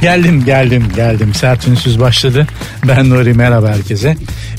[0.00, 1.34] Geldim geldim geldim.
[1.34, 2.46] Sert Ünsüz başladı.
[2.88, 4.16] Ben Nuri merhaba herkese.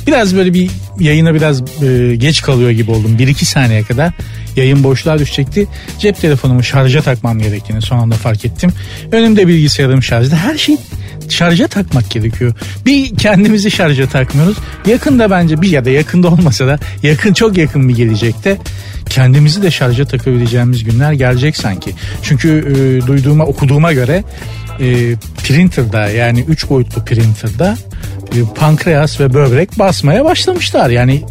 [0.07, 0.69] Biraz böyle bir
[0.99, 3.17] yayına biraz e, geç kalıyor gibi oldum.
[3.19, 4.13] 1-2 saniye kadar
[4.55, 5.67] yayın boşluğa düşecekti.
[5.99, 8.71] Cep telefonumu şarja takmam gerektiğini son anda fark ettim.
[9.11, 10.35] Önümde bilgisayarım şarjda.
[10.35, 10.77] Her şey
[11.29, 12.53] şarja takmak gerekiyor.
[12.85, 14.57] Bir kendimizi şarja takmıyoruz.
[14.87, 18.57] Yakında bence bir ya da yakında olmasa da yakın çok yakın bir gelecekte
[19.09, 21.91] kendimizi de şarja takabileceğimiz günler gelecek sanki.
[22.23, 24.23] Çünkü e, duyduğuma okuduğuma göre
[24.79, 27.77] e, printer'da yani 3 boyutlu printer'da
[28.35, 30.89] e, pankreas ve böbrek basmaya başlamışlar.
[30.89, 31.23] Yani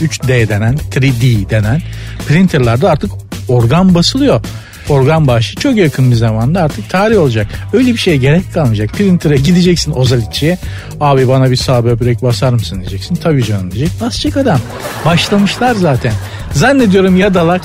[0.00, 1.82] 3D denen 3D denen
[2.28, 3.10] printerlarda artık
[3.48, 4.40] organ basılıyor
[4.88, 7.46] organ bağışı çok yakın bir zamanda artık tarih olacak.
[7.72, 8.90] Öyle bir şeye gerek kalmayacak.
[8.90, 10.58] Printer'a gideceksin ozalitçiye.
[11.00, 13.14] Abi bana bir sağ böbrek basar mısın diyeceksin.
[13.14, 14.00] Tabii canım diyecek.
[14.00, 14.60] Basacak adam.
[15.04, 16.12] Başlamışlar zaten.
[16.52, 17.62] Zannediyorum ya dalak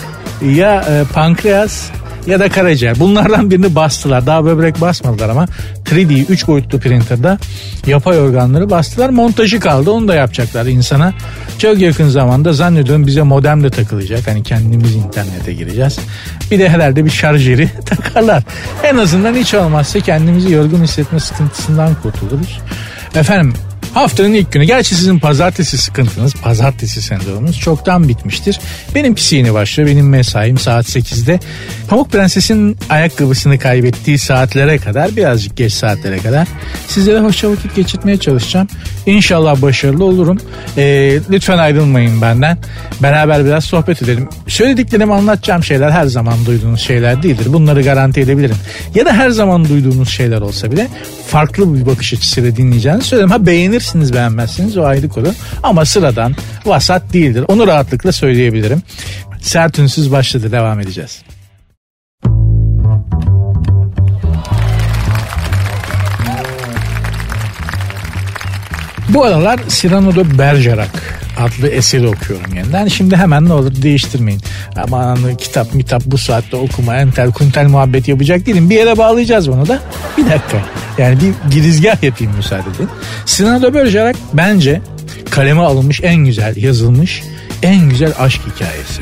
[0.55, 1.89] ya e, pankreas
[2.27, 2.99] ya da karaciğer.
[2.99, 4.26] Bunlardan birini bastılar.
[4.26, 5.48] Daha böbrek basmadılar ama
[5.85, 7.37] 3D 3 boyutlu printerda
[7.87, 9.09] yapay organları bastılar.
[9.09, 9.91] Montajı kaldı.
[9.91, 11.13] Onu da yapacaklar insana.
[11.57, 14.27] Çok yakın zamanda zannediyorum bize modem de takılacak.
[14.27, 15.99] Hani kendimiz internete gireceğiz.
[16.51, 18.43] Bir de herhalde bir şarjeri takarlar.
[18.84, 22.60] En azından hiç olmazsa kendimizi yorgun hissetme sıkıntısından kurtuluruz.
[23.15, 23.54] Efendim
[23.93, 24.63] Haftanın ilk günü.
[24.63, 28.59] Gerçi sizin pazartesi sıkıntınız, pazartesi sendromunuz çoktan bitmiştir.
[28.95, 29.89] Benim yeni başlıyor.
[29.89, 31.39] Benim mesaim saat 8'de.
[31.87, 36.48] Pamuk Prenses'in ayakkabısını kaybettiği saatlere kadar, birazcık geç saatlere kadar
[36.87, 38.67] sizlere hoşça vakit geçirmeye çalışacağım.
[39.05, 40.39] İnşallah başarılı olurum.
[40.77, 42.57] Ee, lütfen ayrılmayın benden.
[43.03, 44.29] Beraber biraz sohbet edelim.
[44.48, 47.53] Söylediklerimi anlatacağım şeyler her zaman duyduğunuz şeyler değildir.
[47.53, 48.55] Bunları garanti edebilirim.
[48.95, 50.87] Ya da her zaman duyduğunuz şeyler olsa bile
[51.27, 53.31] farklı bir bakış açısıyla dinleyeceğinizi söylüyorum.
[53.31, 53.45] Ha
[53.82, 55.34] beğenirsiniz beğenmezsiniz o ayrı konu.
[55.63, 57.46] Ama sıradan vasat değildir.
[57.48, 58.82] Onu rahatlıkla söyleyebilirim.
[59.41, 61.21] Sert ünsüz başladı devam edeceğiz.
[69.13, 70.89] Bu aralar Cyrano de Bergerac
[71.39, 72.88] adlı eseri okuyorum yeniden.
[72.88, 74.41] Şimdi hemen ne olur değiştirmeyin.
[74.83, 78.69] Aman kitap mitap bu saatte okuma entel kuntel muhabbet yapacak değilim.
[78.69, 79.79] Bir yere bağlayacağız bunu da.
[80.17, 80.57] Bir dakika.
[80.97, 82.89] Yani bir girizgah yapayım müsaade edin.
[83.25, 84.81] Cyrano de Bergerac bence
[85.29, 87.23] kaleme alınmış en güzel yazılmış
[87.63, 89.01] en güzel aşk hikayesi.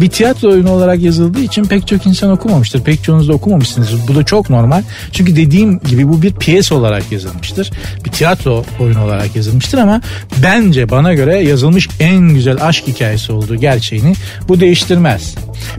[0.00, 2.84] Bir tiyatro oyunu olarak yazıldığı için pek çok insan okumamıştır.
[2.84, 4.08] Pek çoğunuz da okumamışsınız.
[4.08, 4.82] Bu da çok normal.
[5.12, 7.70] Çünkü dediğim gibi bu bir piyes olarak yazılmıştır.
[8.04, 10.00] Bir tiyatro oyunu olarak yazılmıştır ama
[10.42, 14.14] bence bana göre yazılmış en güzel aşk hikayesi olduğu gerçeğini
[14.48, 15.34] bu değiştirmez.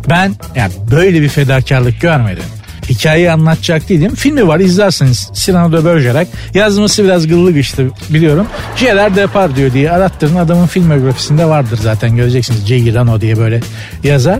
[0.09, 2.43] Ben yani böyle bir fedakarlık görmedim
[2.91, 4.15] hikayeyi anlatacak değilim.
[4.15, 5.29] Filmi var izlersiniz.
[5.33, 6.29] Cyrano de Bergerac.
[6.53, 8.47] Yazması biraz gıllı güçlü biliyorum.
[8.79, 12.67] Gerard Depardieu diye arattırın adamın filmografisinde vardır zaten göreceksiniz.
[12.67, 13.59] Cyrano diye böyle
[14.03, 14.39] yazar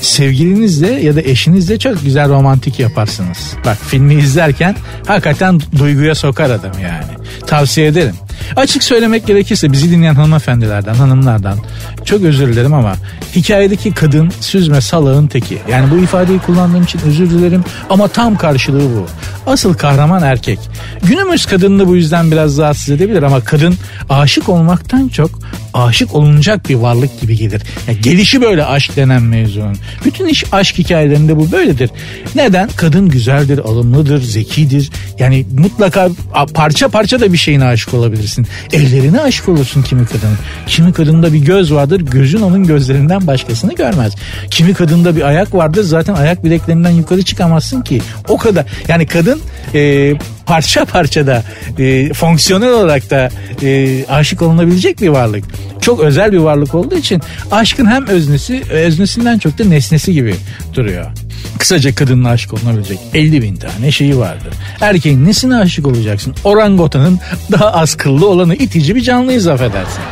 [0.00, 3.38] sevgilinizle ya da eşinizle çok güzel romantik yaparsınız.
[3.64, 7.26] Bak filmi izlerken hakikaten duyguya sokar adam yani.
[7.46, 8.14] Tavsiye ederim.
[8.56, 11.58] Açık söylemek gerekirse bizi dinleyen hanımefendilerden, hanımlardan
[12.04, 12.94] çok özür dilerim ama
[13.36, 15.58] hikayedeki kadın süzme salağın teki.
[15.70, 19.06] Yani bu ifadeyi kullandığım için özür dilerim ama tam karşılığı bu.
[19.50, 20.58] Asıl kahraman erkek.
[21.02, 23.74] Günümüz kadınını bu yüzden biraz rahatsız edebilir ama kadın
[24.08, 25.30] aşık olmaktan çok
[25.74, 27.62] aşık olunacak bir varlık gibi gelir.
[27.88, 29.76] Yani gelişi böyle aşk denen mevzunun.
[30.04, 31.90] Bütün iş aşk hikayelerinde bu böyledir.
[32.34, 32.68] Neden?
[32.76, 34.90] Kadın güzeldir, alımlıdır, zekidir.
[35.18, 36.08] Yani mutlaka
[36.54, 37.94] parça parça da bir şeyine aşık
[38.28, 38.46] olabilirsin.
[38.72, 40.38] Ellerine aşık olursun kimi kadının.
[40.66, 44.14] Kimi kadında bir göz vardır, gözün onun gözlerinden başkasını görmez.
[44.50, 48.02] Kimi kadında bir ayak vardır, zaten ayak bileklerinden yukarı çıkamazsın ki.
[48.28, 48.66] O kadar.
[48.88, 49.40] Yani kadın
[49.74, 50.14] e,
[50.46, 51.42] parça parça da
[51.78, 53.28] e, fonksiyonel olarak da
[53.62, 55.44] e, aşık olunabilecek bir varlık.
[55.80, 60.34] Çok özel bir varlık olduğu için aşkın hem öznesi öznesinden çok da nesnesi gibi
[60.74, 61.27] duruyor.
[61.58, 64.52] Kısaca kadının aşık olunabilecek 50 bin tane şeyi vardır.
[64.80, 66.34] Erkeğin nesine aşık olacaksın?
[66.44, 67.18] Orangotanın
[67.52, 70.02] daha az kıllı olanı itici bir canlıyız affedersin.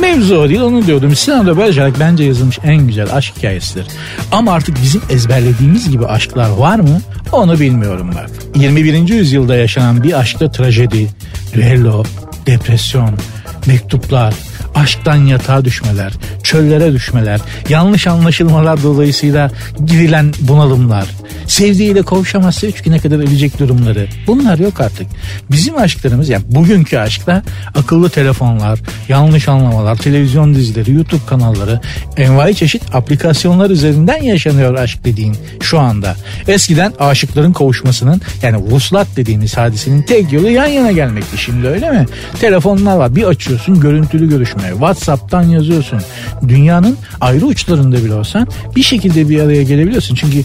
[0.00, 1.14] Mevzu o değil onu diyordum.
[1.14, 3.86] Sinan de Bergerac bence yazılmış en güzel aşk hikayesidir.
[4.32, 7.00] Ama artık bizim ezberlediğimiz gibi aşklar var mı?
[7.32, 8.30] Onu bilmiyorum bak.
[8.54, 9.08] 21.
[9.08, 11.08] yüzyılda yaşanan bir aşkta trajedi,
[11.54, 12.04] düello,
[12.46, 13.18] depresyon,
[13.66, 14.34] mektuplar,
[14.76, 16.12] aşktan yatağa düşmeler,
[16.42, 19.50] çöllere düşmeler, yanlış anlaşılmalar dolayısıyla
[19.84, 21.06] girilen bunalımlar,
[21.46, 24.08] sevdiğiyle kavuşamazsa üç güne kadar ölecek durumları.
[24.26, 25.06] Bunlar yok artık.
[25.50, 27.42] Bizim aşklarımız yani bugünkü aşklar
[27.74, 28.78] akıllı telefonlar,
[29.08, 31.80] yanlış anlamalar, televizyon dizileri, YouTube kanalları,
[32.16, 36.16] envai çeşit aplikasyonlar üzerinden yaşanıyor aşk dediğin şu anda.
[36.48, 41.38] Eskiden aşıkların kavuşmasının yani vuslat dediğimiz hadisenin tek yolu yan yana gelmekti.
[41.38, 42.06] Şimdi öyle mi?
[42.40, 43.16] Telefonlar var.
[43.16, 44.65] Bir açıyorsun görüntülü görüşme.
[44.70, 46.00] WhatsApp'tan yazıyorsun.
[46.48, 50.14] Dünyanın ayrı uçlarında bile olsan bir şekilde bir araya gelebiliyorsun.
[50.14, 50.42] Çünkü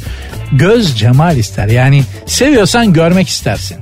[0.52, 1.68] göz cemal ister.
[1.68, 3.78] Yani seviyorsan görmek istersin.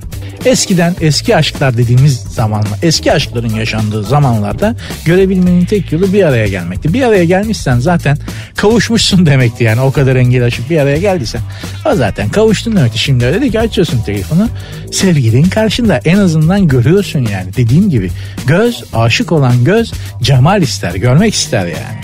[0.46, 4.76] Eskiden eski aşklar dediğimiz zamanla eski aşkların yaşandığı zamanlarda
[5.06, 6.94] görebilmenin tek yolu bir araya gelmekti.
[6.94, 8.18] Bir araya gelmişsen zaten
[8.56, 11.42] kavuşmuşsun demekti yani o kadar engel aşık bir araya geldiysen.
[11.86, 13.00] O zaten kavuştun demekti.
[13.00, 14.48] Şimdi öyle de ki açıyorsun telefonu
[14.92, 18.12] sevgilin karşında en azından görüyorsun yani dediğim gibi
[18.48, 22.00] göz aşık olan göz cemal ister görmek ister yani.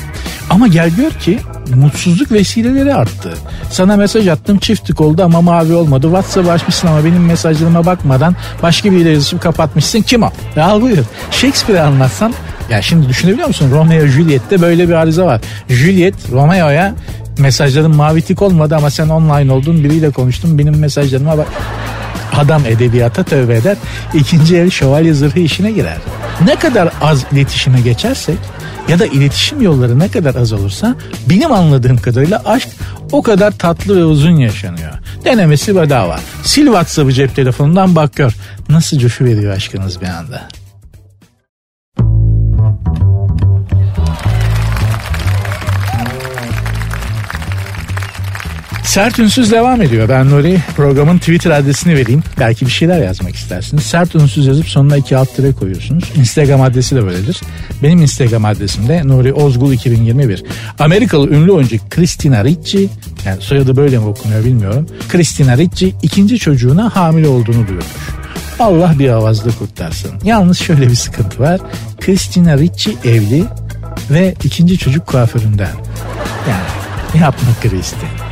[0.49, 1.39] Ama gel gör ki
[1.73, 3.33] mutsuzluk vesileleri arttı.
[3.69, 6.05] Sana mesaj attım çiftlik oldu ama mavi olmadı.
[6.07, 10.01] WhatsApp açmışsın ama benim mesajlarıma bakmadan başka biriyle yazışıp kapatmışsın.
[10.01, 10.29] Kim o?
[10.55, 10.97] Ya buyur.
[11.31, 12.33] Shakespeare anlatsam
[12.69, 13.71] ya şimdi düşünebiliyor musun?
[13.71, 15.41] Romeo Juliet'te böyle bir arıza var.
[15.69, 16.95] Juliet Romeo'ya
[17.39, 21.47] mesajların mavi tik olmadı ama sen online oldun biriyle konuştun benim mesajlarıma bak.
[22.37, 23.77] Adam edebiyata tövbe eder.
[24.13, 25.97] ikinci el şövalye zırhı işine girer.
[26.45, 28.37] Ne kadar az iletişime geçersek
[28.89, 30.95] ya da iletişim yolları ne kadar az olursa
[31.29, 32.69] benim anladığım kadarıyla aşk
[33.11, 34.91] o kadar tatlı ve uzun yaşanıyor.
[35.25, 36.19] Denemesi bedava.
[36.51, 38.35] Sil WhatsApp'ı cep telefonundan bak gör.
[38.69, 40.47] Nasıl coşu veriyor aşkınız bir anda.
[48.95, 50.09] Sert Ünsüz devam ediyor.
[50.09, 52.23] Ben Nuri programın Twitter adresini vereyim.
[52.39, 53.83] Belki bir şeyler yazmak istersiniz.
[53.83, 56.03] Sert Ünsüz yazıp sonuna iki alt tire koyuyorsunuz.
[56.15, 57.41] Instagram adresi de böyledir.
[57.83, 60.43] Benim Instagram adresim de Nuri Ozgul 2021.
[60.79, 62.89] Amerikalı ünlü oyuncu Christina Ricci
[63.25, 64.87] yani soyadı böyle mi okunuyor bilmiyorum.
[65.09, 67.85] Christina Ricci ikinci çocuğuna hamile olduğunu duyurmuş.
[68.59, 70.11] Allah bir avazda kurtarsın.
[70.23, 71.61] Yalnız şöyle bir sıkıntı var.
[72.01, 73.43] Christina Ricci evli
[74.09, 75.73] ve ikinci çocuk kuaföründen.
[76.49, 78.24] Yani yapma Christina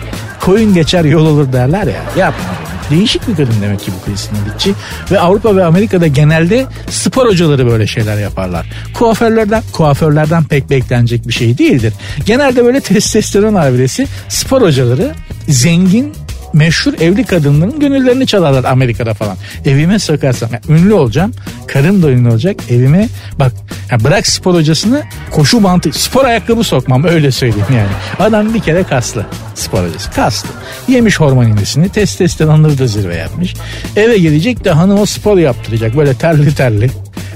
[0.45, 2.03] koyun geçer yol olur derler ya.
[2.17, 4.73] Yapma Değişik bir kadın demek ki bu Kristina Ricci.
[5.11, 8.65] Ve Avrupa ve Amerika'da genelde spor hocaları böyle şeyler yaparlar.
[8.93, 11.93] Kuaförlerden, kuaförlerden pek beklenecek bir şey değildir.
[12.25, 15.13] Genelde böyle testosteron abidesi spor hocaları
[15.47, 16.13] zengin
[16.53, 19.37] meşhur evli kadınların gönüllerini çalarlar Amerika'da falan.
[19.65, 21.31] Evime sokarsam yani ünlü olacağım.
[21.67, 22.55] Karım da ünlü olacak.
[22.69, 23.09] Evime
[23.39, 23.51] bak
[23.91, 27.89] yani bırak spor hocasını koşu bantı spor ayakkabı sokmam öyle söyleyeyim yani.
[28.19, 30.49] Adam bir kere kaslı spor hocası kaslı.
[30.87, 33.53] Yemiş hormon iğnesini testosteronları da zirve yapmış.
[33.95, 36.89] Eve gelecek de hanıma spor yaptıracak böyle terli terli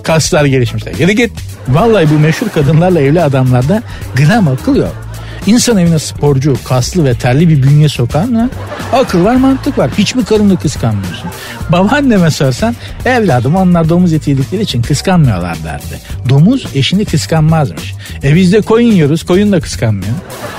[0.03, 0.91] kaslar gelişmişler.
[0.93, 1.31] Geri git.
[1.67, 3.83] Vallahi bu meşhur kadınlarla evli adamlarda
[4.15, 4.95] gram akıl yok.
[5.45, 8.49] İnsan evine sporcu, kaslı ve terli bir bünye sokan mı?
[8.93, 9.91] Akıl var mantık var.
[9.97, 11.29] Hiç mi karını kıskanmıyorsun?
[11.69, 12.75] Babaanneme sorsan
[13.05, 15.99] evladım onlar domuz eti yedikleri için kıskanmıyorlar derdi.
[16.29, 17.93] Domuz eşini kıskanmazmış.
[18.23, 20.13] E biz de koyun yiyoruz koyun da kıskanmıyor.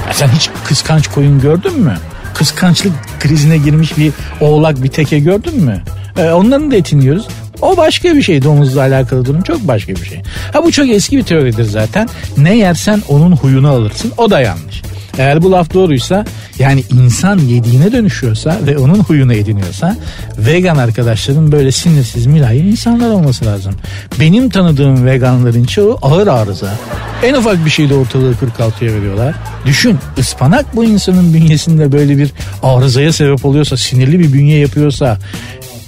[0.07, 1.99] Ya sen hiç kıskanç koyun gördün mü?
[2.35, 5.83] Kıskançlık krizine girmiş bir oğlak bir teke gördün mü?
[6.19, 7.29] E, onların da etini yiyoruz.
[7.63, 10.23] O başka bir şey domuzla alakalı durum çok başka bir şey.
[10.53, 12.09] Ha bu çok eski bir teoridir zaten.
[12.37, 14.83] Ne yersen onun huyunu alırsın o da yanlış.
[15.19, 16.25] Eğer bu laf doğruysa
[16.59, 19.97] yani insan yediğine dönüşüyorsa ve onun huyunu ediniyorsa
[20.39, 23.75] vegan arkadaşların böyle sinirsiz mülayim insanlar olması lazım.
[24.21, 26.75] Benim tanıdığım veganların çoğu ağır arıza.
[27.23, 29.35] En ufak bir şeyde ortalığı 46'ya veriyorlar.
[29.67, 32.31] Düşün ıspanak bu insanın bünyesinde böyle bir
[32.63, 35.19] arızaya sebep oluyorsa sinirli bir bünye yapıyorsa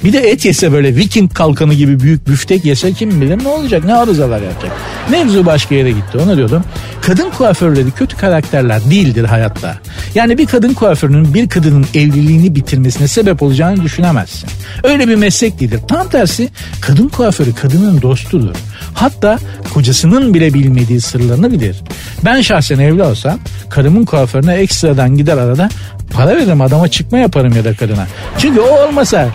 [0.05, 3.85] bir de et yese böyle Viking kalkanı gibi büyük büftek yese kim bilir ne olacak
[3.85, 4.73] ne arızalar yapacak.
[5.11, 6.65] Mevzu başka yere gitti onu diyordum.
[7.03, 9.79] Kadın kuaförleri kötü karakterler değildir hayatta.
[10.15, 14.51] Yani bir kadın kuaförünün bir kadının evliliğini bitirmesine sebep olacağını düşünemezsin.
[14.85, 15.81] Öyle bir meslek değildir.
[15.89, 16.49] Tam tersi
[16.81, 18.57] kadın kuaförü kadının dostudur.
[18.95, 19.39] Hatta
[19.75, 21.77] kocasının bile bilmediği sırlarını bilir.
[22.25, 23.39] Ben şahsen evli olsam
[23.71, 25.69] karımın kuaförüne ekstradan gider arada
[26.11, 28.07] para veririm adama çıkma yaparım ya da kadına.
[28.39, 29.29] Çünkü o olmasa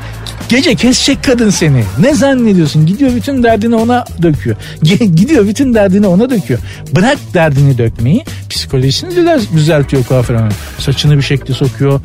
[0.50, 1.84] Gece kesecek kadın seni.
[2.00, 2.86] Ne zannediyorsun?
[2.86, 4.56] Gidiyor bütün derdini ona döküyor.
[5.16, 6.60] Gidiyor bütün derdini ona döküyor.
[6.96, 8.24] Bırak derdini dökmeyi.
[8.50, 10.52] Psikolojisini düzeltiyor kuaför hanım.
[10.80, 12.02] Saçını bir şekilde sokuyor.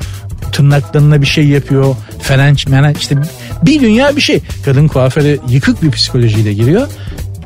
[0.53, 1.97] Tırnaklarına bir şey yapıyor.
[2.23, 3.17] French menen işte
[3.63, 4.41] bir dünya bir şey.
[4.65, 6.89] Kadın kuaföre yıkık bir psikolojiyle giriyor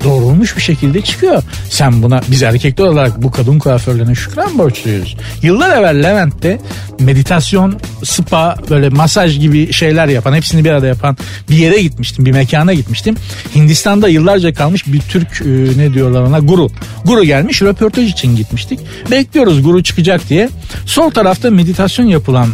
[0.05, 1.43] doğrulmuş bir şekilde çıkıyor.
[1.71, 5.17] Sen buna biz erkekler olarak bu kadın kuaförlerine şükran borçluyuz.
[5.43, 6.59] Yıllar evvel Levent'te
[7.01, 11.17] meditasyon, spa, böyle masaj gibi şeyler yapan, hepsini bir arada yapan
[11.51, 12.27] bir yere gitmiştim.
[12.27, 13.17] Bir mekana gitmiştim.
[13.55, 16.69] Hindistan'da yıllarca kalmış bir Türk e, ne diyorlar ona guru.
[17.05, 18.81] Guru gelmiş röportaj için gitmiştik.
[19.11, 20.49] Bekliyoruz guru çıkacak diye.
[20.87, 22.49] Sol tarafta meditasyon yapılan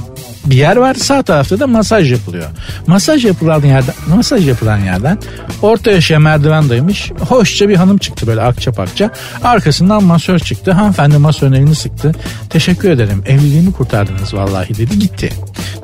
[0.46, 0.94] bir yer var.
[0.94, 2.46] Sağ tarafta da masaj yapılıyor.
[2.86, 5.18] Masaj yapılan yerden, masaj yapılan yerden
[5.62, 7.12] orta yaşa merdivendaymış.
[7.28, 9.10] Hoşça bir hanım çıktı böyle akça pakça.
[9.44, 10.72] Arkasından masör çıktı.
[10.72, 12.12] Hanımefendi masörün elini sıktı.
[12.50, 13.22] Teşekkür ederim.
[13.26, 15.32] Evliliğimi kurtardınız vallahi dedi gitti.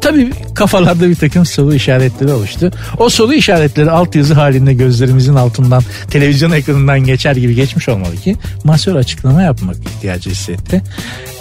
[0.06, 2.70] Tabii kafalarda bir takım soru işaretleri oluştu.
[2.98, 8.36] O soru işaretleri alt yazı halinde gözlerimizin altından televizyon ekranından geçer gibi geçmiş olmalı ki
[8.64, 10.82] masör açıklama yapmak ihtiyacı hissetti.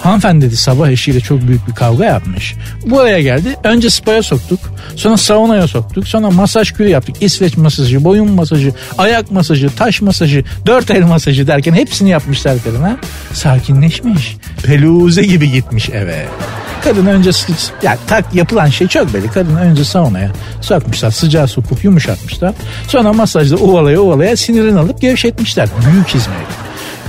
[0.02, 2.56] Hanımefendi dedi sabah eşiyle çok büyük bir kavga yapmış.
[2.86, 3.56] Buraya geldi.
[3.64, 4.60] Önce spaya soktuk.
[4.96, 6.08] Sonra saunaya soktuk.
[6.08, 7.16] Sonra masaj kürü yaptık.
[7.22, 12.98] İsveç masajı, boyun masajı, ayak masajı, taş masajı, dört el masajı derken hepsini yapmışlar kadına.
[13.34, 14.38] Sakinleşmiş.
[14.64, 16.26] Peluze gibi gitmiş eve.
[16.86, 17.30] Kadın önce
[17.84, 19.28] yani tak yapılan şey çok belli.
[19.32, 21.12] Kadın önce saunaya sokmuşlar.
[21.12, 22.54] Sıcağı sokup yumuşatmışlar.
[22.88, 25.70] Sonra masajda ovalaya ovalaya sinirini alıp gevşetmişler.
[25.92, 26.38] Büyük hizmet.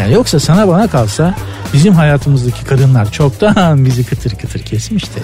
[0.00, 1.34] Yani yoksa sana bana kalsa
[1.72, 5.22] bizim hayatımızdaki kadınlar çoktan bizi kıtır kıtır kesmişti.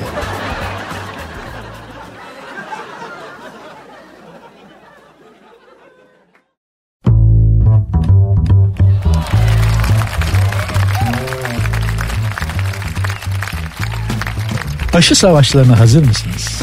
[15.03, 16.63] Aşı savaşlarına hazır mısınız?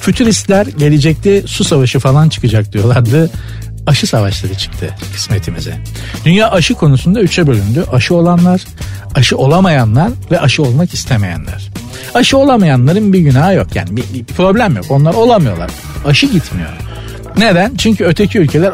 [0.00, 3.30] Fütüristler gelecekte su savaşı falan çıkacak diyorlardı.
[3.86, 5.74] Aşı savaşları çıktı kısmetimize.
[6.24, 7.84] Dünya aşı konusunda üçe bölündü.
[7.92, 8.64] Aşı olanlar,
[9.14, 11.70] aşı olamayanlar ve aşı olmak istemeyenler.
[12.14, 13.66] Aşı olamayanların bir günahı yok.
[13.74, 14.86] Yani bir, bir problem yok.
[14.88, 15.70] Onlar olamıyorlar.
[16.06, 16.70] Aşı gitmiyor.
[17.38, 17.74] Neden?
[17.78, 18.72] Çünkü öteki ülkeler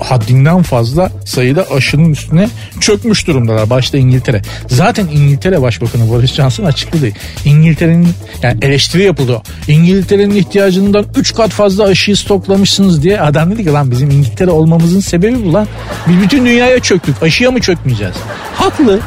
[0.00, 2.48] haddinden fazla sayıda aşının üstüne
[2.80, 3.70] çökmüş durumdalar.
[3.70, 4.42] Başta İngiltere.
[4.66, 7.08] Zaten İngiltere Başbakanı Boris Johnson açıkladı.
[7.44, 8.08] İngiltere'nin
[8.42, 9.42] yani eleştiri yapıldı.
[9.68, 15.00] İngiltere'nin ihtiyacından 3 kat fazla aşıyı stoklamışsınız diye adam dedi ki lan bizim İngiltere olmamızın
[15.00, 15.66] sebebi bu lan.
[16.08, 17.22] Biz bütün dünyaya çöktük.
[17.22, 18.14] Aşıya mı çökmeyeceğiz?
[18.54, 19.00] Haklı.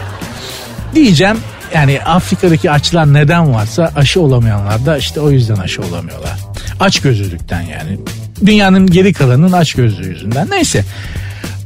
[0.95, 1.37] Diyeceğim
[1.73, 6.39] yani Afrika'daki açlar neden varsa aşı olamayanlar da işte o yüzden aşı olamıyorlar.
[6.79, 7.97] Aç gözlülükten yani.
[8.45, 10.47] Dünyanın geri kalanının aç gözlüğü yüzünden.
[10.51, 10.83] Neyse.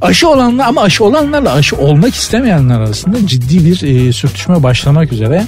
[0.02, 5.46] Aşı olanlar ama aşı olanlarla aşı olmak istemeyenler arasında ciddi bir e, sürtüşme başlamak üzere.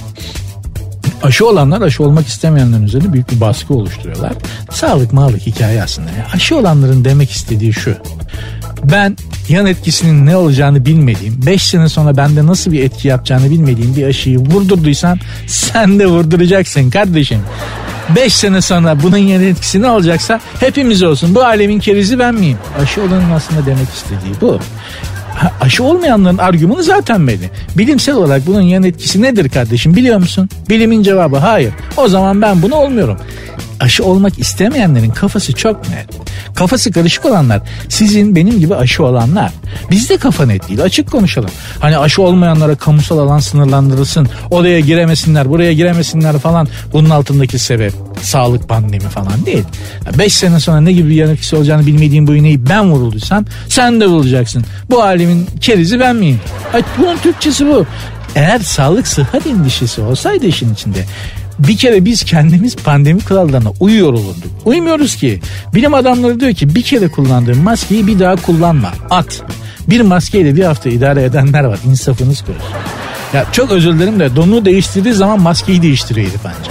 [1.22, 4.32] Aşı olanlar aşı olmak istemeyenlerin üzerinde büyük bir baskı oluşturuyorlar.
[4.70, 6.10] Sağlık mağlık hikaye aslında.
[6.10, 7.94] Yani aşı olanların demek istediği şu.
[8.84, 9.16] Ben
[9.48, 14.06] yan etkisinin ne olacağını bilmediğim, 5 sene sonra bende nasıl bir etki yapacağını bilmediğim bir
[14.06, 17.40] aşıyı vurdurduysan sen de vurduracaksın kardeşim.
[18.16, 21.34] 5 sene sonra bunun yan etkisi ne olacaksa hepimiz olsun.
[21.34, 22.58] Bu alemin kerizi ben miyim?
[22.82, 24.58] Aşı olanın aslında demek istediği bu.
[25.34, 27.50] Ha, aşı olmayanların argümanı zaten belli.
[27.78, 30.48] Bilimsel olarak bunun yan etkisi nedir kardeşim biliyor musun?
[30.68, 31.72] Bilimin cevabı hayır.
[31.96, 33.18] O zaman ben bunu olmuyorum.
[33.82, 36.06] Aşı olmak istemeyenlerin kafası çok net.
[36.54, 39.52] Kafası karışık olanlar sizin benim gibi aşı olanlar.
[39.90, 41.50] Bizde kafa net değil açık konuşalım.
[41.80, 44.28] Hani aşı olmayanlara kamusal alan sınırlandırılsın.
[44.50, 46.68] Oraya giremesinler buraya giremesinler falan.
[46.92, 49.64] Bunun altındaki sebep sağlık pandemi falan değil.
[50.18, 54.00] 5 sene sonra ne gibi bir yan etkisi olacağını bilmediğim bu iğneyi ben vurulduysam sen
[54.00, 54.64] de vurulacaksın.
[54.90, 56.40] Bu alemin kerizi ben miyim?
[56.72, 57.86] Ay, bunun Türkçesi bu.
[58.34, 61.04] Eğer sağlık sıhhat endişesi olsaydı işin içinde
[61.58, 64.50] bir kere biz kendimiz pandemi kurallarına uyuyor olurduk.
[64.64, 65.40] Uymuyoruz ki.
[65.74, 68.92] Bilim adamları diyor ki bir kere kullandığın maskeyi bir daha kullanma.
[69.10, 69.42] At.
[69.88, 71.78] Bir maskeyle bir hafta idare edenler var.
[71.86, 72.76] İnsafınız korusun.
[73.34, 76.70] Ya çok özür dilerim de donunu değiştirdiği zaman maskeyi değiştiriyor herif bence.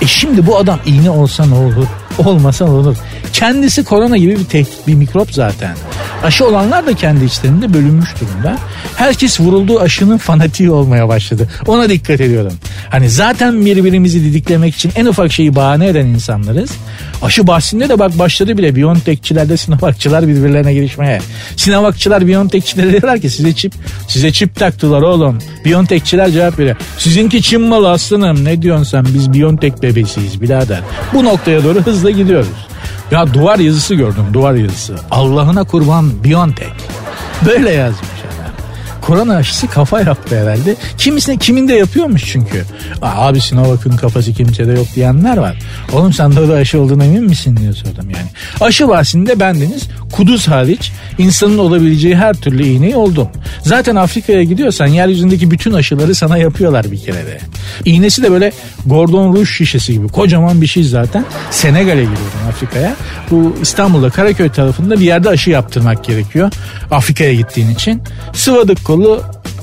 [0.00, 1.86] E şimdi bu adam iğne olsa ne olur?
[2.18, 2.96] Olmasa ne olur?
[3.32, 5.76] Kendisi korona gibi bir tehdit, bir mikrop zaten.
[6.24, 8.56] Aşı olanlar da kendi içlerinde bölünmüş durumda.
[8.96, 11.48] Herkes vurulduğu aşının fanatiği olmaya başladı.
[11.66, 12.52] Ona dikkat ediyorum.
[12.90, 16.70] Hani zaten birbirimizi didiklemek için en ufak şeyi bahane eden insanlarız.
[17.22, 21.20] Aşı bahsinde de bak başladı bile Biontech'çilerle Sinovac'çılar birbirlerine girişmeye.
[21.56, 23.72] Sinovac'çılar Biontech'çilere diyorlar ki size çip
[24.08, 25.38] size çip taktılar oğlum.
[25.64, 26.76] Biontech'çiler cevap veriyor.
[26.98, 30.80] Sizinki Çin malı aslanım ne diyorsun sen biz Biontech bebesiyiz birader.
[31.12, 32.73] Bu noktaya doğru hızla gidiyoruz.
[33.10, 34.96] Ya duvar yazısı gördüm duvar yazısı.
[35.10, 36.72] Allah'ına kurban Biontech.
[37.46, 38.23] Böyle yazmış
[39.06, 40.76] korona aşısı kafa yaptı herhalde.
[40.98, 42.64] Kimisine kimin de yapıyormuş çünkü.
[43.02, 45.58] Abi Sinovac'ın kafası kimsede yok diyenler var.
[45.92, 48.28] Oğlum sen de aşı olduğuna emin misin diye sordum yani.
[48.60, 53.28] Aşı bahsinde bendeniz kuduz hariç insanın olabileceği her türlü iğneyi oldum.
[53.62, 57.40] Zaten Afrika'ya gidiyorsan yeryüzündeki bütün aşıları sana yapıyorlar bir kere de.
[57.84, 58.52] İğnesi de böyle
[58.86, 61.24] Gordon Rouge şişesi gibi kocaman bir şey zaten.
[61.50, 62.96] Senegal'e gidiyorum Afrika'ya.
[63.30, 66.50] Bu İstanbul'da Karaköy tarafında bir yerde aşı yaptırmak gerekiyor.
[66.90, 68.02] Afrika'ya gittiğin için.
[68.32, 69.03] Sıvadık kolu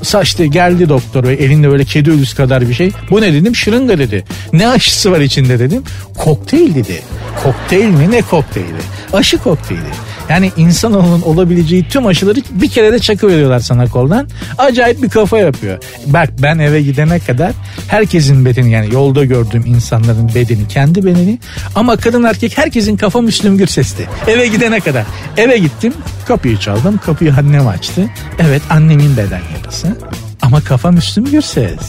[0.04, 2.92] saçtı geldi doktor ve elinde böyle kedi ölüsü kadar bir şey.
[3.10, 3.56] Bu ne dedim?
[3.56, 4.26] Şırınga dedi.
[4.54, 5.84] Ne aşısı var içinde dedim.
[6.18, 7.02] Kokteyl dedi.
[7.44, 8.82] Kokteyl mi ne kokteyli?
[9.14, 9.82] Aşı kokteyli.
[10.30, 14.28] Yani insanoğlunun olabileceği tüm aşıları bir kere de çakı veriyorlar sana koldan.
[14.58, 15.84] Acayip bir kafa yapıyor.
[16.06, 17.51] Bak ben eve gidene kadar
[17.88, 21.40] herkesin bedeni yani yolda gördüğüm insanların bedeni kendi bedeni
[21.75, 24.08] ama kadın erkek herkesin kafa Müslüm Gürses'ti.
[24.28, 25.06] Eve gidene kadar.
[25.38, 25.94] Eve gittim
[26.28, 28.10] kapıyı çaldım kapıyı annem açtı.
[28.40, 29.98] Evet annemin beden yapısı
[30.42, 31.80] ama kafa Müslüm Gürses.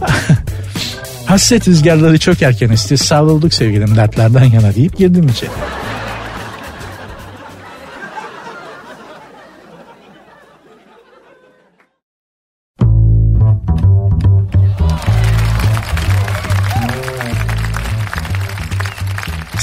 [0.00, 0.08] Ha
[1.26, 2.98] Hasret rüzgarları çok erken esti.
[2.98, 5.50] Savrulduk sevgilim dertlerden yana deyip girdim içeri.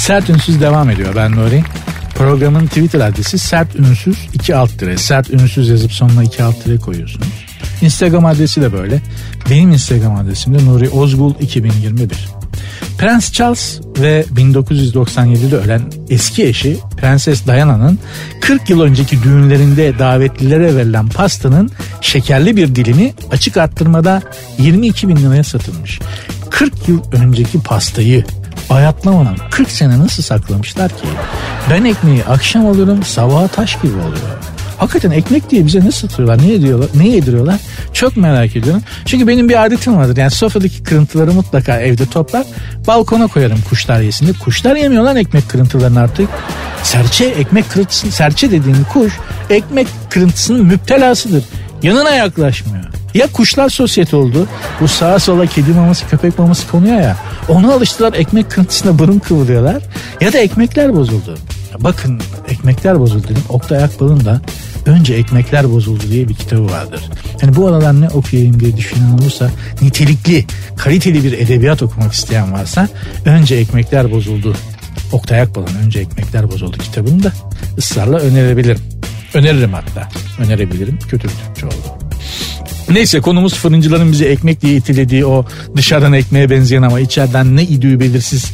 [0.05, 1.63] Sert Ünsüz devam ediyor ben Nuri.
[2.15, 4.97] Programın Twitter adresi sert ünsüz 2 alt tire.
[4.97, 7.27] Sert ünsüz yazıp sonuna 2 alt tire koyuyorsunuz.
[7.81, 9.01] Instagram adresi de böyle.
[9.49, 12.29] Benim Instagram adresim de Nuri Ozgul 2021.
[12.97, 17.99] Prens Charles ve 1997'de ölen eski eşi Prenses Diana'nın
[18.41, 21.71] 40 yıl önceki düğünlerinde davetlilere verilen pastanın
[22.01, 24.21] şekerli bir dilimi açık arttırmada
[24.57, 25.99] 22 bin liraya satılmış.
[26.49, 28.23] 40 yıl önceki pastayı
[28.69, 31.07] bayatlamadan 40 sene nasıl saklamışlar ki?
[31.69, 34.37] Ben ekmeği akşam alıyorum sabaha taş gibi oluyor.
[34.77, 37.59] Hakikaten ekmek diye bize ne satıyorlar, ne ediyorlar, ne yediriyorlar?
[37.93, 38.81] Çok merak ediyorum.
[39.05, 40.17] Çünkü benim bir adetim vardır.
[40.17, 42.45] Yani sofradaki kırıntıları mutlaka evde toplar.
[42.87, 44.37] Balkona koyarım kuşlar yesin diye.
[44.37, 46.29] Kuşlar yemiyorlar ekmek kırıntılarını artık.
[46.83, 49.13] Serçe ekmek kırıntısı, serçe dediğin kuş
[49.49, 51.43] ekmek kırıntısının müptelasıdır.
[51.83, 52.85] Yanına yaklaşmıyor.
[53.13, 54.47] Ya kuşlar sosyete oldu.
[54.81, 57.17] Bu sağa sola kedi maması köpek maması konuyor ya.
[57.49, 59.83] Onu alıştılar ekmek kırıntısına burun kıvırıyorlar.
[60.21, 61.37] Ya da ekmekler bozuldu.
[61.79, 63.43] Bakın ekmekler bozuldu dedim.
[63.49, 64.41] Oktay Akbal'ın da
[64.85, 67.01] Önce Ekmekler Bozuldu diye bir kitabı vardır.
[67.41, 69.49] Yani bu aralar ne okuyayım diye düşünen olursa
[69.81, 70.45] nitelikli,
[70.77, 72.89] kaliteli bir edebiyat okumak isteyen varsa
[73.25, 74.55] önce Ekmekler Bozuldu.
[75.11, 77.31] Oktay Akbal'ın Önce Ekmekler Bozuldu kitabını da
[77.77, 78.79] ısrarla önerebilirim.
[79.33, 80.09] Öneririm hatta.
[80.39, 80.99] Önerebilirim.
[80.99, 82.04] Kötü bir Türkçe oldu.
[82.89, 87.99] Neyse konumuz fırıncıların bizi ekmek diye itilediği o dışarıdan ekmeğe benzeyen ama içeriden ne idüğü
[87.99, 88.51] belirsiz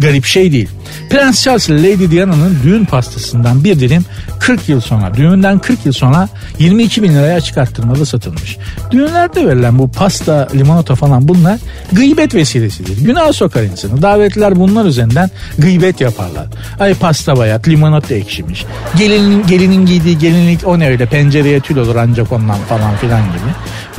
[0.00, 0.68] garip şey değil.
[1.10, 4.04] Prens Charles ile Lady Diana'nın düğün pastasından bir dilim
[4.40, 6.28] 40 yıl sonra, düğünden 40 yıl sonra
[6.58, 7.58] 22 bin liraya açık
[8.06, 8.56] satılmış.
[8.90, 11.58] Düğünlerde verilen bu pasta, limonata falan bunlar
[11.92, 13.04] gıybet vesilesidir.
[13.04, 14.02] Günah sokar insanı.
[14.02, 16.46] Davetliler bunlar üzerinden gıybet yaparlar.
[16.80, 18.64] Ay pasta bayat, limonata ekşimiş.
[18.98, 23.50] Gelinin, gelinin giydiği gelinlik o ne öyle pencereye tül olur ancak ondan falan filan gibi.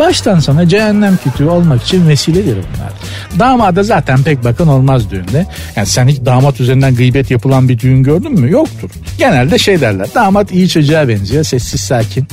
[0.02, 2.92] Baştan sona cehennem kütüğü olmak için vesiledir bunlar.
[3.40, 5.46] Damada zaten pek bakın olmaz düğünde.
[5.76, 8.52] Yani sen hiç damat üzerinden gıybet yapılan bir düğün gördün mü?
[8.52, 8.90] Yoktur.
[9.18, 10.08] Genelde şey derler.
[10.16, 11.44] Damat iyi çocuğa benziyor.
[11.44, 12.28] Sessiz sakin.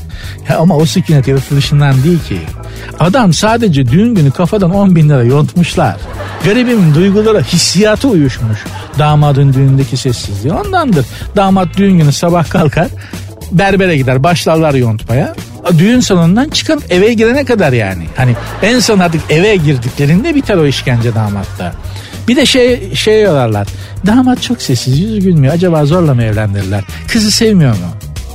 [0.49, 2.39] Ya ama o sükunet yaratılışından değil ki.
[3.01, 5.97] Adam sadece düğün günü kafadan 10 bin lira yontmuşlar.
[6.45, 8.59] Garibimin duygulara hissiyatı uyuşmuş.
[8.99, 11.07] Damadın düğündeki sessizliği ondandır.
[11.37, 12.89] Damat düğün günü sabah kalkar
[13.53, 15.35] berbere gider başlarlar yontmaya
[15.79, 18.05] düğün salonundan çıkan eve girene kadar yani.
[18.17, 21.73] Hani en son artık eve girdiklerinde biter o işkence damatta.
[22.29, 23.69] Bir de şey şey yorarlar.
[24.07, 25.55] Damat çok sessiz yüzü gülmüyor.
[25.55, 26.85] Acaba zorla mı evlendirirler?
[27.09, 27.87] Kızı sevmiyor mu?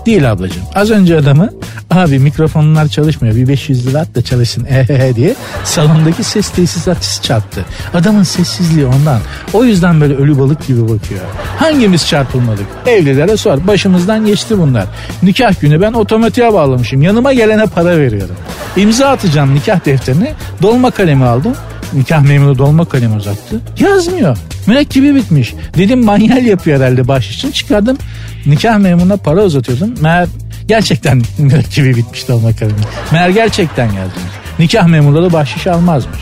[0.06, 0.64] Değil ablacığım.
[0.76, 1.50] Az önce adamı
[1.92, 7.66] abi mikrofonlar çalışmıyor bir 500 lira at da çalışsın ehehe diye salondaki ses tesisatçısı çarptı.
[7.94, 9.20] Adamın sessizliği ondan.
[9.54, 11.22] O yüzden böyle ölü balık gibi bakıyor.
[11.60, 12.66] Hangimiz çarpılmadık?
[12.88, 13.68] Evlilere sor.
[13.68, 14.86] Başımızdan geçti bunlar.
[15.24, 17.02] Nikah günü ben otomatiğe bağlamışım.
[17.02, 18.36] Yanıma gelene para veriyorum.
[18.78, 20.34] İmza atacağım nikah defterine.
[20.62, 21.56] Dolma kalemi aldım.
[21.94, 23.62] Nikah memuru dolma kalemi uzattı.
[23.80, 24.38] Yazmıyor.
[24.68, 25.54] Mürekkebi bitmiş.
[25.78, 27.52] Dedim manyel yapıyor herhalde baş için.
[27.52, 27.98] Çıkardım
[28.46, 29.94] nikah memuruna para uzatıyordum.
[30.02, 30.28] Meğer
[30.68, 32.80] gerçekten mürekkebi bitmiş dolma kalemi.
[33.12, 34.34] Meğer gerçekten yazmış.
[34.60, 36.20] Nikah memurları bahşiş almazmış.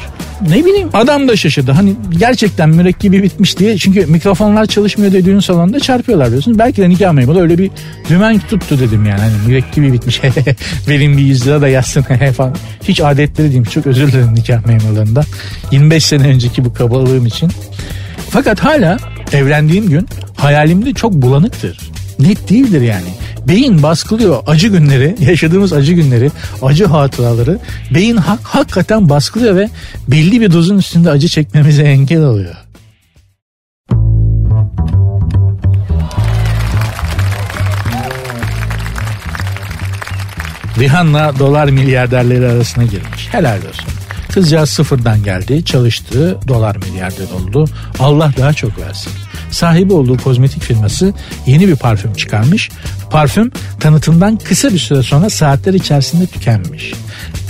[0.50, 1.72] Ne bileyim adam da şaşırdı.
[1.72, 3.78] Hani gerçekten mürekkebi bitmiş diye.
[3.78, 6.60] Çünkü mikrofonlar çalışmıyor diye düğün salonunda çarpıyorlar diyorsun.
[6.60, 7.72] Belki de nikah memuru öyle bir
[8.10, 9.20] dümen tuttu dedim yani.
[9.20, 10.22] Hani mürekkebi bitmiş.
[10.88, 12.02] Verin bir 100 lira da yazsın
[12.38, 12.56] falan.
[12.84, 13.70] Hiç adetleri değilmiş.
[13.70, 15.24] Çok özür dilerim nikah memurlarından.
[15.72, 17.52] 25 sene önceki bu kabalığım için.
[18.30, 18.98] Fakat hala
[19.34, 21.80] evlendiğim gün hayalimde çok bulanıktır.
[22.20, 23.08] Net değildir yani.
[23.48, 27.60] Beyin baskılıyor acı günleri, yaşadığımız acı günleri, acı hatıraları.
[27.94, 29.70] Beyin hak, hakikaten baskılıyor ve
[30.08, 32.56] belli bir dozun üstünde acı çekmemize engel oluyor.
[40.80, 43.28] Rihanna dolar milyarderleri arasına girmiş.
[43.32, 44.01] Helal olsun.
[44.34, 47.66] Kızcağız sıfırdan geldi, çalıştı, dolar milyarder oldu.
[48.00, 49.12] Allah daha çok versin.
[49.52, 51.14] Sahibi olduğu kozmetik firması
[51.46, 52.70] yeni bir parfüm çıkarmış.
[53.10, 56.94] Parfüm tanıtımdan kısa bir süre sonra saatler içerisinde tükenmiş.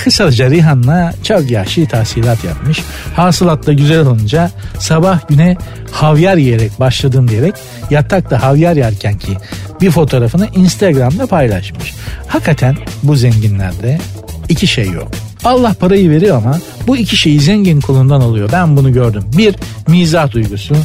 [0.03, 2.81] Kısaca Rihanna çok yaşlı tahsilat yapmış.
[3.15, 5.57] Hasılat da güzel olunca sabah güne
[5.91, 7.53] havyar yiyerek başladım diyerek
[7.89, 9.37] yatakta havyar yerken ki
[9.81, 11.93] bir fotoğrafını Instagram'da paylaşmış.
[12.27, 13.99] Hakikaten bu zenginlerde
[14.49, 15.11] iki şey yok.
[15.45, 18.49] Allah parayı veriyor ama bu iki şeyi zengin kulundan alıyor.
[18.53, 19.23] Ben bunu gördüm.
[19.37, 19.55] Bir,
[19.87, 20.75] mizah duygusu.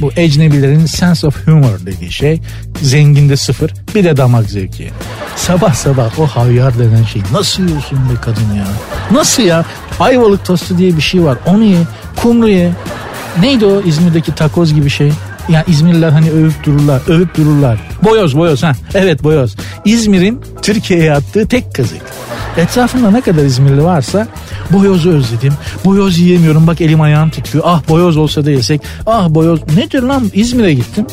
[0.00, 2.40] Bu ecnebilerin sense of humor dediği şey
[2.82, 4.90] zenginde sıfır bir de damak zevki.
[5.36, 8.66] Sabah sabah o havyar denen şey nasıl yiyorsun be kadın ya?
[9.10, 9.64] Nasıl ya?
[10.00, 11.78] Ayvalık tostu diye bir şey var onu ye.
[12.16, 12.72] kumru ye.
[13.40, 15.12] Neydi o İzmir'deki takoz gibi şey?
[15.48, 17.78] Yani İzmirliler hani övüp dururlar, övüp dururlar.
[18.04, 18.72] Boyoz, boyoz ha.
[18.94, 19.56] Evet boyoz.
[19.84, 22.02] İzmir'in Türkiye'ye attığı tek kazık.
[22.56, 24.26] Etrafımda ne kadar İzmirli varsa
[24.70, 25.52] boyozu özledim.
[25.84, 27.64] Boyoz yiyemiyorum bak elim ayağım titriyor.
[27.66, 28.80] Ah boyoz olsa da yesek.
[29.06, 31.06] Ah boyoz nedir lan İzmir'e gittim.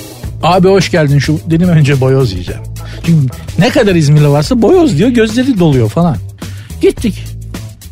[0.43, 2.61] Abi hoş geldin şu dedim önce boyoz yiyeceğim.
[3.05, 3.27] Çünkü
[3.59, 6.17] ne kadar İzmirli varsa boyoz diyor gözleri doluyor falan.
[6.81, 7.23] Gittik.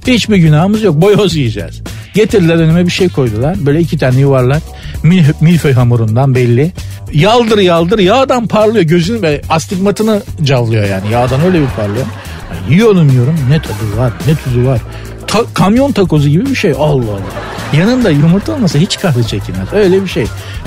[0.08, 1.82] Hiçbir günahımız yok boyoz yiyeceğiz.
[2.14, 3.66] Getirdiler önüme bir şey koydular.
[3.66, 4.64] Böyle iki tane yuvarlak
[5.04, 6.72] mil, milföy hamurundan belli.
[7.14, 8.86] Yaldır yaldır yağdan parlıyor.
[8.86, 11.12] Gözünü ve astigmatını cavlıyor yani.
[11.12, 12.06] Yağdan öyle bir parlıyor.
[12.70, 14.80] Yiyorum yiyorum ne tadı var ne tuzu var.
[15.28, 17.22] Ta, kamyon takozu gibi bir şey Allah Allah.
[17.78, 19.74] Yanında yumurta olmasa hiç kahve çekilmez.
[19.74, 20.26] Öyle bir şey.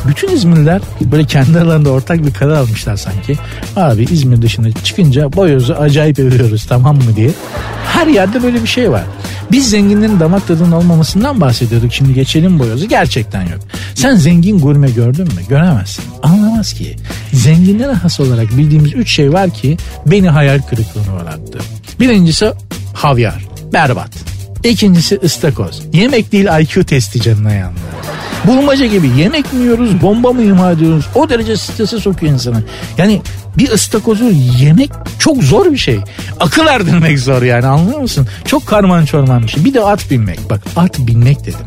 [0.08, 3.36] Bütün İzmirliler böyle kendi aralarında ortak bir karar almışlar sanki.
[3.76, 7.30] Abi İzmir dışına çıkınca boyozu acayip övüyoruz tamam mı diye.
[7.86, 9.02] Her yerde böyle bir şey var.
[9.52, 11.92] Biz zenginlerin damak tadının olmamasından bahsediyorduk.
[11.92, 12.88] Şimdi geçelim boyozu.
[12.88, 13.60] Gerçekten yok.
[13.94, 15.40] Sen zengin gurme gördün mü?
[15.48, 16.04] Göremezsin.
[16.22, 16.96] Anlamaz ki.
[17.32, 19.76] Zenginlere has olarak bildiğimiz üç şey var ki
[20.06, 21.58] beni hayal kırıklığına uğrattı.
[22.00, 22.52] Birincisi
[22.94, 23.44] havyar.
[23.72, 24.10] Berbat.
[24.64, 25.82] İkincisi ıstakoz.
[25.92, 27.80] Yemek değil IQ testi canına yandı.
[28.46, 32.62] Bulmaca gibi yemek mi yiyoruz bomba mı imha ediyoruz o derece strese sokuyor insanı.
[32.98, 33.22] Yani
[33.58, 36.00] bir ıstakozu yemek çok zor bir şey.
[36.40, 38.28] Akıl erdirmek zor yani anlıyor musun?
[38.44, 39.64] Çok karman çorman bir şey.
[39.64, 41.66] Bir de at binmek bak at binmek dedim.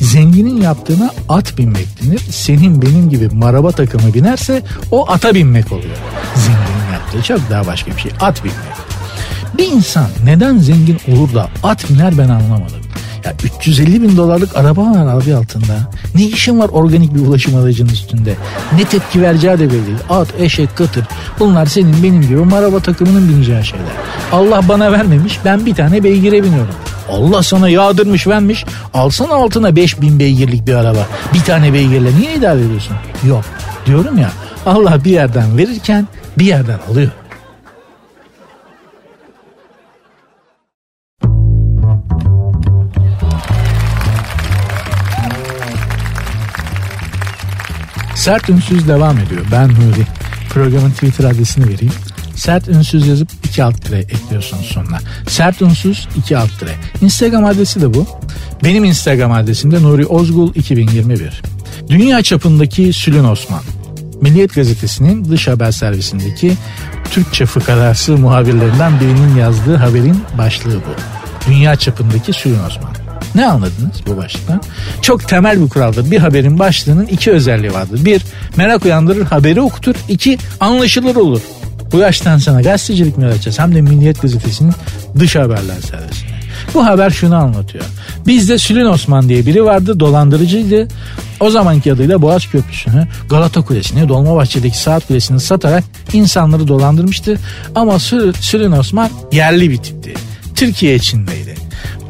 [0.00, 2.20] Zenginin yaptığına at binmek denir.
[2.30, 5.96] Senin benim gibi maraba takımı binerse o ata binmek oluyor.
[6.36, 8.12] Zenginin yaptığı çok daha başka bir şey.
[8.20, 8.74] At binmek.
[9.58, 12.83] Bir insan neden zengin olur da at biner ben anlamadım.
[13.24, 15.90] Ya 350 bin dolarlık araba var abi altında.
[16.14, 18.34] Ne işin var organik bir ulaşım aracının üstünde?
[18.78, 19.96] Ne tepki vereceği de belli.
[20.10, 21.04] At, eşek, katır.
[21.40, 23.86] Bunlar senin benim gibi maraba takımının bineceği şeyler.
[24.32, 26.74] Allah bana vermemiş ben bir tane beygire biniyorum.
[27.10, 28.64] Allah sana yağdırmış vermiş.
[28.94, 31.06] Alsana altına 5000 beygirlik bir araba.
[31.34, 32.96] Bir tane beygirle niye idare ediyorsun?
[33.28, 33.44] Yok.
[33.86, 34.30] Diyorum ya
[34.66, 36.08] Allah bir yerden verirken
[36.38, 37.10] bir yerden alıyor.
[48.14, 49.44] Sert Ünsüz devam ediyor.
[49.52, 50.06] Ben Nuri.
[50.50, 51.92] Programın Twitter adresini vereyim.
[52.36, 54.98] Sert Ünsüz yazıp iki alt tire ekliyorsunuz sonuna.
[55.28, 56.74] Sert Ünsüz iki alt tire.
[57.00, 58.06] Instagram adresi de bu.
[58.64, 61.42] Benim Instagram adresim de Nuri Ozgul 2021.
[61.88, 63.62] Dünya çapındaki Sülün Osman.
[64.20, 66.52] Milliyet Gazetesi'nin dış haber servisindeki
[67.10, 70.94] Türkçe fıkarası muhabirlerinden birinin yazdığı haberin başlığı bu.
[71.50, 73.03] Dünya çapındaki Sülün Osman.
[73.34, 74.62] Ne anladınız bu başlıktan?
[75.02, 76.10] Çok temel bir kuraldır.
[76.10, 78.04] Bir haberin başlığının iki özelliği vardır.
[78.04, 78.22] Bir,
[78.56, 79.94] merak uyandırır, haberi okutur.
[80.08, 81.40] İki, anlaşılır olur.
[81.92, 83.58] Bu yaştan sonra gazetecilik mi yapacağız?
[83.58, 84.72] Hem de Milliyet Gazetesi'nin
[85.18, 86.34] dış haberler servisine.
[86.74, 87.84] Bu haber şunu anlatıyor.
[88.26, 90.88] Bizde Sülün Osman diye biri vardı dolandırıcıydı.
[91.40, 97.38] O zamanki adıyla Boğaz Köprüsü'nü, Galata Kulesi'ni, Dolmabahçe'deki Saat Kulesi'ni satarak insanları dolandırmıştı.
[97.74, 97.98] Ama
[98.40, 100.14] Sülün Osman yerli bir tipti.
[100.54, 101.43] Türkiye içindeydi.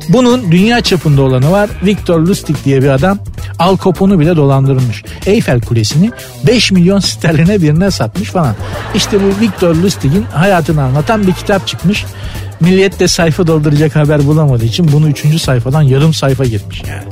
[0.09, 1.71] Bunun dünya çapında olanı var.
[1.85, 3.19] Victor Lustig diye bir adam
[3.59, 5.05] Al Capone'u bile dolandırmış.
[5.27, 6.11] Eyfel Kulesi'ni
[6.47, 8.55] 5 milyon sterline birine satmış falan.
[8.95, 12.05] İşte bu Victor Lustig'in hayatını anlatan bir kitap çıkmış.
[12.61, 15.41] Milliyet de sayfa dolduracak haber bulamadığı için bunu 3.
[15.41, 17.05] sayfadan yarım sayfa gitmiş yani.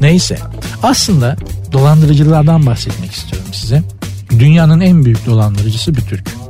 [0.00, 0.38] Neyse
[0.82, 1.36] aslında
[1.72, 3.82] dolandırıcılardan bahsetmek istiyorum size.
[4.38, 6.43] Dünyanın en büyük dolandırıcısı bir Türk.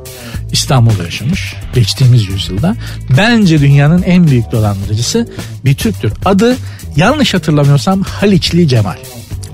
[0.55, 2.75] İstanbul'da yaşamış geçtiğimiz yüzyılda.
[3.17, 5.27] Bence dünyanın en büyük dolandırıcısı
[5.65, 6.13] bir Türktür.
[6.25, 6.57] Adı
[6.95, 8.97] yanlış hatırlamıyorsam Haliçli Cemal.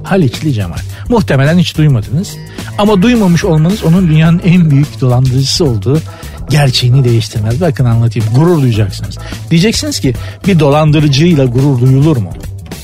[0.03, 0.77] Haliçli Cemal.
[1.09, 2.29] Muhtemelen hiç duymadınız.
[2.77, 6.01] Ama duymamış olmanız onun dünyanın en büyük dolandırıcısı olduğu
[6.49, 7.61] gerçeğini değiştirmez.
[7.61, 9.17] Bakın anlatayım gurur duyacaksınız.
[9.51, 10.13] Diyeceksiniz ki
[10.47, 12.33] bir dolandırıcıyla gurur duyulur mu?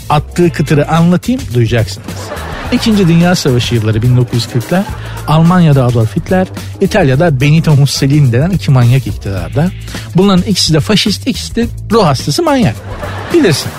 [0.10, 2.08] Attığı kıtırı anlatayım duyacaksınız.
[2.72, 4.84] İkinci Dünya Savaşı yılları 1940'lar
[5.28, 6.48] Almanya'da Adolf Hitler,
[6.82, 9.72] İtalya'da Benito Mussolini denen iki manyak iktidarda.
[10.16, 12.76] Bunların ikisi de faşist, ikisi de ruh hastası manyak.
[13.34, 13.76] Bilirsiniz.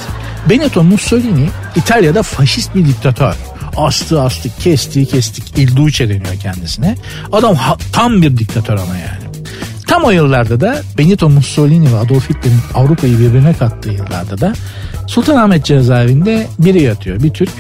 [0.51, 3.35] Benito Mussolini İtalya'da faşist bir diktatör.
[3.77, 6.97] Astı astı, kesti kestik, il duce deniyor kendisine.
[7.33, 9.29] Adam ha, tam bir diktatör ama yani.
[9.87, 14.53] Tam o yıllarda da Benito Mussolini ve Adolf Hitler'in Avrupa'yı birbirine kattığı yıllarda da
[15.07, 17.23] Sultanahmet cezaevinde biri yatıyor.
[17.23, 17.51] Bir Türk.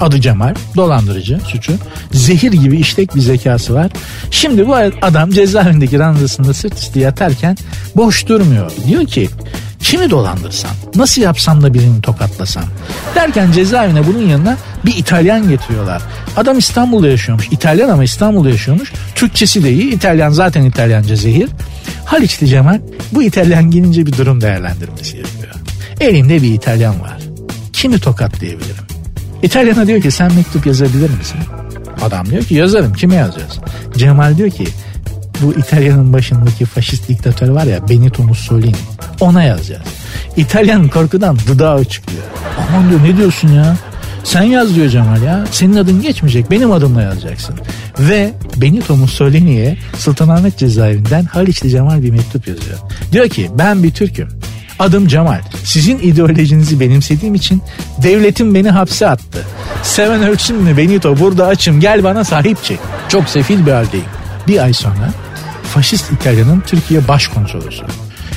[0.00, 0.54] Adı Cemal.
[0.76, 1.72] Dolandırıcı suçu.
[2.12, 3.90] Zehir gibi işlek bir zekası var.
[4.30, 7.56] Şimdi bu adam cezaevindeki ranzasında sırt üstü yatarken
[7.96, 8.72] boş durmuyor.
[8.86, 9.28] Diyor ki
[9.80, 12.64] kimi dolandırsam, nasıl yapsam da birini tokatlasam.
[13.14, 16.02] Derken cezaevine bunun yanına bir İtalyan getiriyorlar.
[16.36, 17.48] Adam İstanbul'da yaşıyormuş.
[17.50, 18.92] İtalyan ama İstanbul'da yaşıyormuş.
[19.14, 19.94] Türkçesi de iyi.
[19.94, 21.48] İtalyan zaten İtalyanca zehir.
[22.04, 22.80] Haliçli Cemal
[23.12, 25.54] bu İtalyan gelince bir durum değerlendirmesi yapıyor.
[26.00, 27.18] Elimde bir İtalyan var.
[27.72, 28.83] Kimi tokatlayabilirim?
[29.44, 31.38] İtalyana diyor ki sen mektup yazabilir misin?
[32.02, 33.58] Adam diyor ki yazarım kime yazacağız?
[33.96, 34.64] Cemal diyor ki
[35.42, 38.76] bu İtalya'nın başındaki faşist diktatör var ya Benito Mussolini
[39.20, 39.82] ona yazacağız.
[40.36, 42.22] İtalyan korkudan dudağı çıkıyor.
[42.58, 43.76] Aman diyor ne diyorsun ya?
[44.24, 45.44] Sen yaz diyor Cemal ya.
[45.50, 46.50] Senin adın geçmeyecek.
[46.50, 47.54] Benim adımla yazacaksın.
[47.98, 52.78] Ve Benito Mussolini'ye Sultanahmet cezaevinden Haliçli Cemal bir mektup yazıyor.
[53.12, 54.28] Diyor ki ben bir Türk'üm.
[54.78, 55.40] Adım Cemal.
[55.64, 57.62] Sizin ideolojinizi benimsediğim için
[58.02, 59.44] devletim beni hapse attı.
[59.82, 62.78] Seven ölçün mü Benito burada açım gel bana sahip çık.
[63.08, 64.06] Çok sefil bir haldeyim.
[64.48, 65.10] Bir ay sonra
[65.74, 67.84] faşist İtalya'nın Türkiye başkonsolosu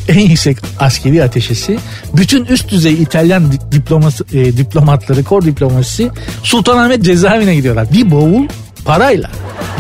[0.08, 1.80] en yüksek askeri ateşesi
[2.14, 6.12] bütün üst düzey İtalyan diploması, e, diplomatları, kor diplomasisi
[6.44, 7.88] Sultanahmet cezaevine gidiyorlar.
[7.94, 8.48] Bir bavul
[8.86, 9.30] parayla.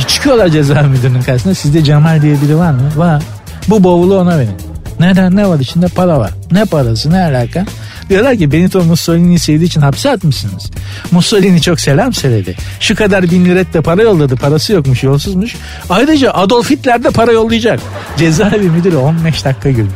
[0.08, 1.54] Çıkıyorlar cezaevi müdürünün karşısına.
[1.54, 2.92] Sizde Cemal diye biri var mı?
[2.96, 3.24] Var.
[3.70, 4.67] Bu bavulu ona verin.
[5.00, 5.36] Neden?
[5.36, 5.88] Ne var içinde?
[5.88, 6.32] Para var.
[6.52, 7.12] Ne parası?
[7.12, 7.66] Ne alaka?
[8.10, 10.72] Diyorlar ki Benito Mussolini'yi sevdiği için hapse atmışsınız.
[11.12, 12.56] Mussolini çok selam söyledi.
[12.80, 14.36] Şu kadar bin liret de para yolladı.
[14.36, 15.56] Parası yokmuş, yolsuzmuş.
[15.90, 17.80] Ayrıca Adolf Hitler de para yollayacak.
[18.18, 19.94] Cezaevi müdürü 15 dakika gülmüş.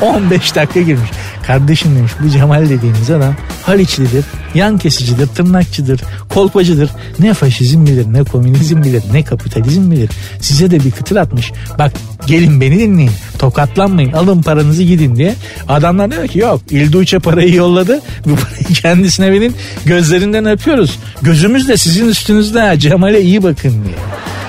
[0.00, 1.10] 15 dakika girmiş.
[1.46, 3.34] Kardeşim demiş bu Cemal dediğiniz adam
[3.66, 6.00] Haliçlidir, yan kesicidir, tırnakçıdır,
[6.34, 6.90] kolpacıdır.
[7.18, 10.10] Ne faşizm bilir, ne komünizm bilir, ne kapitalizm bilir.
[10.40, 11.52] Size de bir kıtır atmış.
[11.78, 11.92] Bak
[12.26, 15.34] gelin beni dinleyin, tokatlanmayın, alın paranızı gidin diye.
[15.68, 18.00] Adamlar diyor ki yok İlduç'e parayı yolladı.
[18.26, 20.98] Bu parayı kendisine verin gözlerinden öpüyoruz.
[21.22, 23.96] Gözümüz de sizin üstünüzde Cemal'e iyi bakın diye.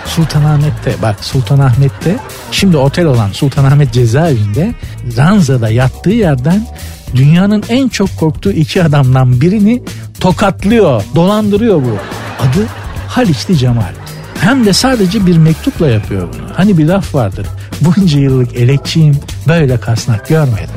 [0.05, 2.15] Sultanahmet'te bak Sultanahmet'te
[2.51, 4.73] şimdi otel olan Sultanahmet cezaevinde
[5.17, 6.67] Ranza'da yattığı yerden
[7.15, 9.83] dünyanın en çok korktuğu iki adamdan birini
[10.19, 11.97] tokatlıyor, dolandırıyor bu.
[12.39, 12.67] Adı
[13.07, 13.93] Haliçli Cemal.
[14.39, 16.47] Hem de sadece bir mektupla yapıyor bunu.
[16.53, 17.47] Hani bir laf vardır.
[17.81, 20.75] Bunca yıllık elekçiyim böyle kasnak görmedim.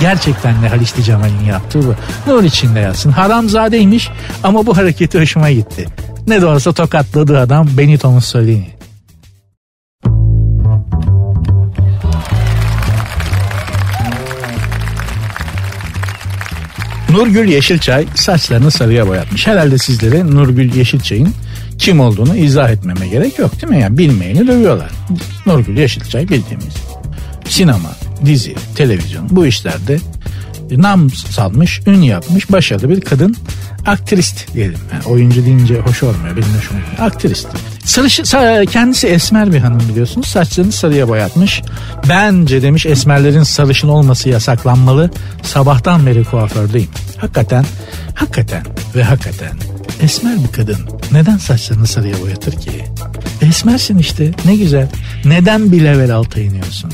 [0.00, 1.94] Gerçekten de Haliçli Cemal'in yaptığı bu.
[2.26, 3.10] Nur içinde yatsın.
[3.10, 4.10] Haramzadeymiş
[4.42, 5.86] ama bu hareketi hoşuma gitti.
[6.26, 8.75] Ne de olsa tokatladığı adam Benito Mussolini.
[17.16, 19.46] Nurgül Yeşilçay saçlarını sarıya boyatmış.
[19.46, 21.34] Herhalde sizlere Nurgül Yeşilçay'ın
[21.78, 23.80] kim olduğunu izah etmeme gerek yok değil mi?
[23.80, 24.90] Yani bilmeyeni dövüyorlar.
[25.46, 26.74] Nurgül Yeşilçay bildiğimiz
[27.48, 27.90] sinema,
[28.24, 29.98] dizi, televizyon bu işlerde
[30.70, 33.36] nam salmış, ün yapmış başarılı bir kadın
[33.86, 34.78] aktrist diyelim.
[34.92, 36.36] Yani oyuncu deyince hoş olmuyor.
[36.36, 36.80] Benim hoşuma.
[37.06, 37.48] Aktrist.
[37.86, 38.22] Sarışı,
[38.66, 40.26] kendisi esmer bir hanım biliyorsunuz.
[40.26, 41.62] Saçlarını sarıya boyatmış.
[42.08, 45.10] Bence demiş esmerlerin sarışın olması yasaklanmalı.
[45.42, 46.90] Sabahtan beri kuafördeyim.
[47.16, 47.64] Hakikaten,
[48.14, 48.62] hakikaten
[48.94, 49.58] ve hakikaten
[50.02, 52.84] esmer bir kadın neden saçlarını sarıya boyatır ki?
[53.42, 54.88] Esmersin işte ne güzel.
[55.24, 56.92] Neden bir level alta iniyorsun?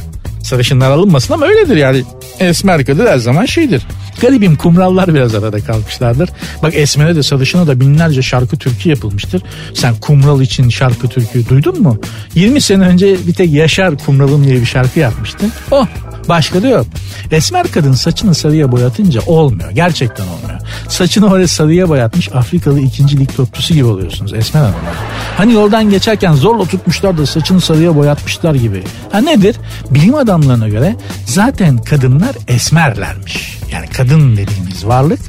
[0.53, 2.03] Sarışınlar alınmasın ama öyledir yani.
[2.41, 3.83] Esmer kadın her zaman şeydir.
[4.21, 6.31] Garibim kumrallar biraz arada kalmışlardır.
[6.63, 9.43] Bak Esmer'e de Sarışın'a da binlerce şarkı türkü yapılmıştır.
[9.75, 11.99] Sen kumral için şarkı türkü duydun mu?
[12.35, 15.47] 20 sene önce bir tek Yaşar Kumralım diye bir şarkı yapmıştı.
[15.71, 15.87] Oh
[16.29, 16.87] Başka da yok.
[17.31, 19.71] Esmer kadın saçını sarıya boyatınca olmuyor.
[19.71, 20.61] Gerçekten olmuyor.
[20.89, 24.95] Saçını öyle sarıya boyatmış Afrikalı ikinci lig topçusu gibi oluyorsunuz Esmer Hanımlar.
[25.37, 28.83] Hani yoldan geçerken zorla tutmuşlar da saçını sarıya boyatmışlar gibi.
[29.13, 29.57] Ha nedir?
[29.91, 33.59] Bilim adamlarına göre zaten kadınlar esmerlermiş.
[33.73, 35.21] Yani kadın dediğimiz varlık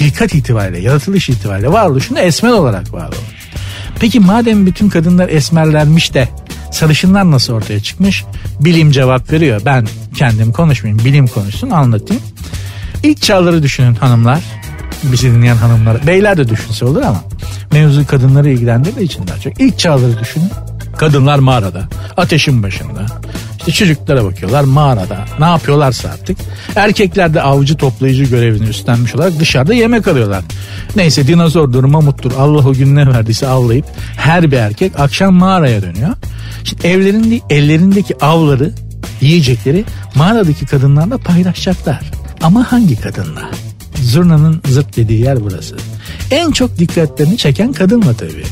[0.00, 3.48] hilkat itibariyle, yaratılış itibariyle varoluşunda esmer olarak var olmuş.
[4.00, 6.28] Peki madem bütün kadınlar esmerlermiş de
[6.72, 8.24] sarışınlar nasıl ortaya çıkmış?
[8.60, 9.60] Bilim cevap veriyor.
[9.64, 9.86] Ben
[10.18, 11.04] kendim konuşmayayım.
[11.04, 12.22] Bilim konuşsun anlatayım.
[13.02, 14.42] İlk çağları düşünün hanımlar.
[15.02, 16.06] Bizi dinleyen hanımlar.
[16.06, 17.24] Beyler de düşünse olur ama
[17.72, 19.60] mevzu kadınları ilgilendirdiği için daha çok.
[19.60, 20.50] İlk çağları düşünün.
[20.96, 21.82] Kadınlar mağarada,
[22.16, 23.06] ateşin başında.
[23.58, 25.24] İşte çocuklara bakıyorlar mağarada.
[25.38, 26.38] Ne yapıyorlarsa artık.
[26.76, 30.44] Erkekler de avcı toplayıcı görevini üstlenmiş olarak dışarıda yemek alıyorlar.
[30.96, 36.10] Neyse dinozordur, mamuttur Allah o gün ne verdiyse avlayıp her bir erkek akşam mağaraya dönüyor.
[36.64, 38.72] Şimdi evlerinde ellerindeki avları,
[39.20, 42.00] yiyecekleri mağaradaki kadınlarla paylaşacaklar.
[42.42, 43.50] Ama hangi kadınla?
[44.02, 45.76] Zurna'nın zırt dediği yer burası.
[46.30, 48.44] En çok dikkatlerini çeken kadınla tabii.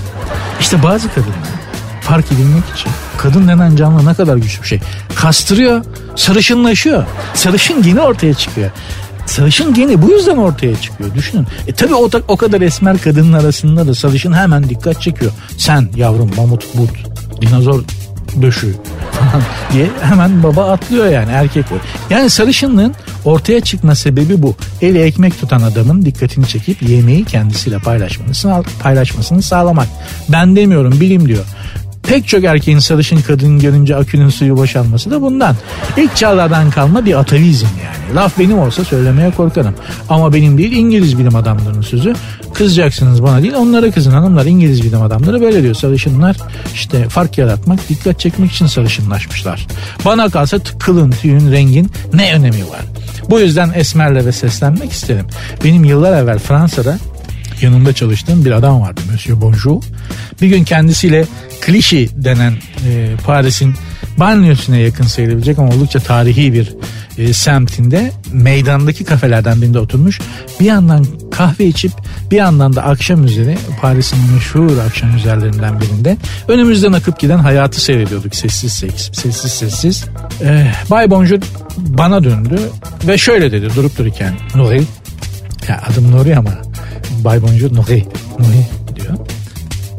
[0.61, 1.66] İşte bazı kadınlar
[2.07, 4.81] fark edilmek için kadın denen canlı ne kadar güçlü bir şey.
[5.14, 5.85] Kastırıyor,
[6.16, 7.05] sarışınlaşıyor.
[7.35, 8.70] Sarışın geni ortaya çıkıyor.
[9.26, 11.46] Sarışın geni bu yüzden ortaya çıkıyor düşünün.
[11.66, 15.33] E tabi o, o kadar esmer kadının arasında da sarışın hemen dikkat çekiyor.
[15.59, 16.90] Sen yavrum mamut but
[17.40, 17.83] dinozor
[18.42, 18.75] döşü
[19.72, 21.75] diye hemen baba atlıyor yani erkek o.
[22.11, 22.94] Yani sarışınlığın
[23.25, 24.55] ortaya çıkma sebebi bu.
[24.83, 29.88] Eli ekmek tutan adamın dikkatini çekip yemeği kendisiyle paylaşmasını, paylaşmasını sağlamak.
[30.29, 31.44] Ben demiyorum bilim diyor.
[32.09, 35.57] Pek çok erkeğin sarışın kadın görünce akünün suyu boşalması da bundan.
[35.96, 38.16] İlk çağlardan kalma bir atavizm yani.
[38.16, 39.75] Laf benim olsa söylemeye korkarım.
[40.09, 42.14] Ama benim değil İngiliz bilim adamlarının sözü.
[42.56, 46.36] Kızacaksınız bana değil onlara kızın hanımlar İngiliz bilim adamları böyle diyor sarışınlar
[46.74, 49.66] işte fark yaratmak dikkat çekmek için sarışınlaşmışlar.
[50.04, 52.80] Bana kalsa kılın tüyün rengin ne önemi var?
[53.30, 55.26] Bu yüzden esmerlere seslenmek isterim.
[55.64, 56.98] Benim yıllar evvel Fransa'da
[57.60, 59.82] yanında çalıştığım bir adam vardı Monsieur Bonjour.
[60.42, 61.26] Bir gün kendisiyle
[61.66, 62.52] Clichy denen
[62.88, 63.74] e, Paris'in
[64.18, 66.74] banyosuna yakın sayılabilecek ama oldukça tarihi bir
[67.18, 70.20] e, semtinde meydandaki kafelerden birinde oturmuş.
[70.61, 71.92] Bir yandan kahve içip
[72.31, 76.16] bir yandan da akşam üzeri Paris'in meşhur akşam üzerlerinden birinde
[76.48, 80.05] önümüzden akıp giden hayatı seyrediyorduk sessiz sessiz sessiz sessiz.
[80.42, 81.40] E, Bay Bonjour
[81.76, 82.61] bana döndü
[83.07, 84.83] ve şöyle dedi durup dururken Nuri
[85.68, 86.52] ya adım Nuri ama
[87.24, 88.05] Bay Bonjour Nuri
[88.38, 89.14] Nuri diyor.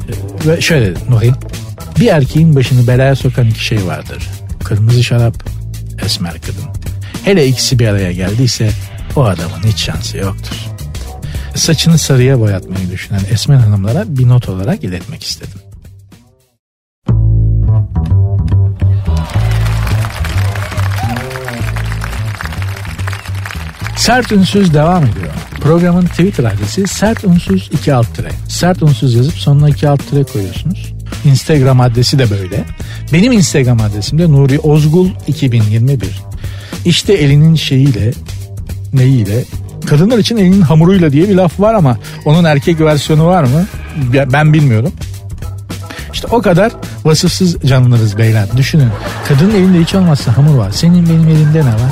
[0.09, 1.31] E, ve şöyle dedi Nuri
[1.99, 4.29] bir erkeğin başını belaya sokan iki şey vardır.
[4.63, 5.43] Kırmızı şarap,
[6.05, 6.69] esmer kadın.
[7.23, 8.69] Hele ikisi bir araya geldiyse
[9.15, 10.55] o adamın hiç şansı yoktur.
[11.55, 15.59] Saçını sarıya boyatmayı düşünen Esmer hanımlara bir not olarak iletmek istedim.
[23.97, 25.33] Sert Ünsüz devam ediyor.
[25.61, 28.29] Programın Twitter adresi sert unsuz 2 alt tire.
[28.49, 30.96] Sert unsuz yazıp sonuna 2 alt tire koyuyorsunuz.
[31.27, 32.65] Instagram adresi de böyle.
[33.13, 36.21] Benim Instagram adresim de Nuri Ozgul 2021.
[36.85, 38.11] İşte elinin şeyiyle
[38.93, 39.43] neyiyle
[39.85, 43.65] kadınlar için elinin hamuruyla diye bir laf var ama onun erkek versiyonu var mı?
[44.31, 44.93] Ben bilmiyorum.
[46.13, 46.71] İşte o kadar
[47.05, 48.45] vasıfsız canlılarız beyler.
[48.57, 48.89] Düşünün
[49.27, 50.71] kadının elinde hiç olmazsa hamur var.
[50.71, 51.91] Senin benim elimde ne var?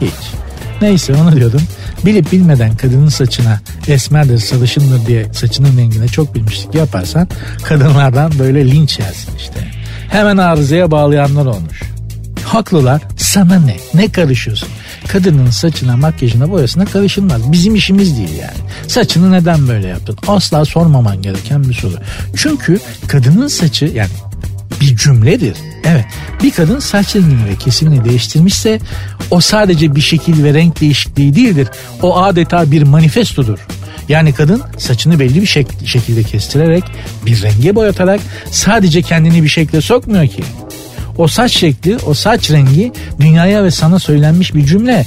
[0.00, 0.36] Hiç.
[0.82, 1.62] Neyse onu diyordum.
[2.04, 7.28] Bilip bilmeden kadının saçına esmerdir, sarışındır diye saçının rengine çok bilmişlik yaparsan
[7.64, 9.60] kadınlardan böyle linç yersin işte.
[10.08, 11.82] Hemen arızaya bağlayanlar olmuş.
[12.44, 13.02] Haklılar.
[13.16, 13.76] Sana ne?
[13.94, 14.68] Ne karışıyorsun?
[15.08, 17.52] Kadının saçına, makyajına, boyasına karışılmaz.
[17.52, 18.70] Bizim işimiz değil yani.
[18.88, 20.18] Saçını neden böyle yaptın?
[20.26, 21.94] Asla sormaman gereken bir soru.
[22.36, 24.10] Çünkü kadının saçı yani
[24.80, 25.56] bir cümledir.
[25.84, 26.04] Evet
[26.42, 28.80] bir kadın saç rengini ve kesimini değiştirmişse
[29.30, 31.68] o sadece bir şekil ve renk değişikliği değildir.
[32.02, 33.58] O adeta bir manifestodur.
[34.08, 36.84] Yani kadın saçını belli bir şek- şekilde kestirerek
[37.26, 40.44] bir renge boyatarak sadece kendini bir şekle sokmuyor ki.
[41.18, 45.06] O saç şekli, o saç rengi dünyaya ve sana söylenmiş bir cümle.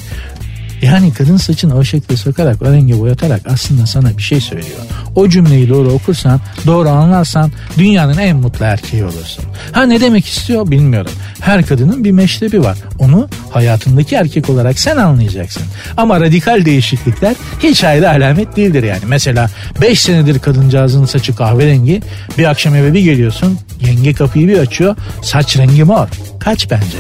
[0.81, 4.79] Yani kadın saçını o şekilde sokarak, o renge boyatarak aslında sana bir şey söylüyor.
[5.15, 9.45] O cümleyi doğru okursan, doğru anlarsan dünyanın en mutlu erkeği olursun.
[9.71, 11.11] Ha ne demek istiyor bilmiyorum.
[11.39, 12.77] Her kadının bir meşrebi var.
[12.99, 15.63] Onu hayatındaki erkek olarak sen anlayacaksın.
[15.97, 19.01] Ama radikal değişiklikler hiç ayrı alamet değildir yani.
[19.07, 19.49] Mesela
[19.81, 22.01] 5 senedir kadıncağızın saçı kahverengi.
[22.37, 23.59] Bir akşam eve bir geliyorsun.
[23.81, 24.95] Yenge kapıyı bir açıyor.
[25.21, 26.07] Saç rengi mor.
[26.39, 26.97] Kaç bence?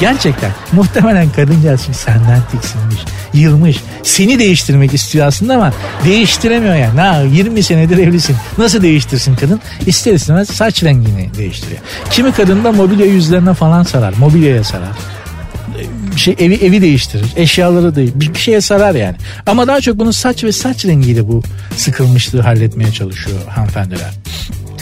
[0.00, 3.00] Gerçekten muhtemelen kadıncağız senden tiksinmiş,
[3.34, 3.76] yılmış.
[4.02, 5.72] Seni değiştirmek istiyor aslında ama
[6.04, 6.96] değiştiremiyor yani.
[6.96, 8.36] Na 20 senedir evlisin.
[8.58, 9.60] Nasıl değiştirsin kadın?
[9.86, 11.80] İster istemez saç rengini değiştiriyor.
[12.10, 14.14] Kimi kadın da mobilya yüzlerine falan sarar.
[14.18, 14.90] Mobilyaya sarar
[16.18, 17.26] şey evi evi değiştirir.
[17.36, 18.12] Eşyaları değil.
[18.14, 19.16] Bir, bir şeye sarar yani.
[19.46, 21.42] Ama daha çok bunun saç ve saç rengiyle bu
[21.76, 24.10] sıkılmışlığı halletmeye çalışıyor hanımefendiler.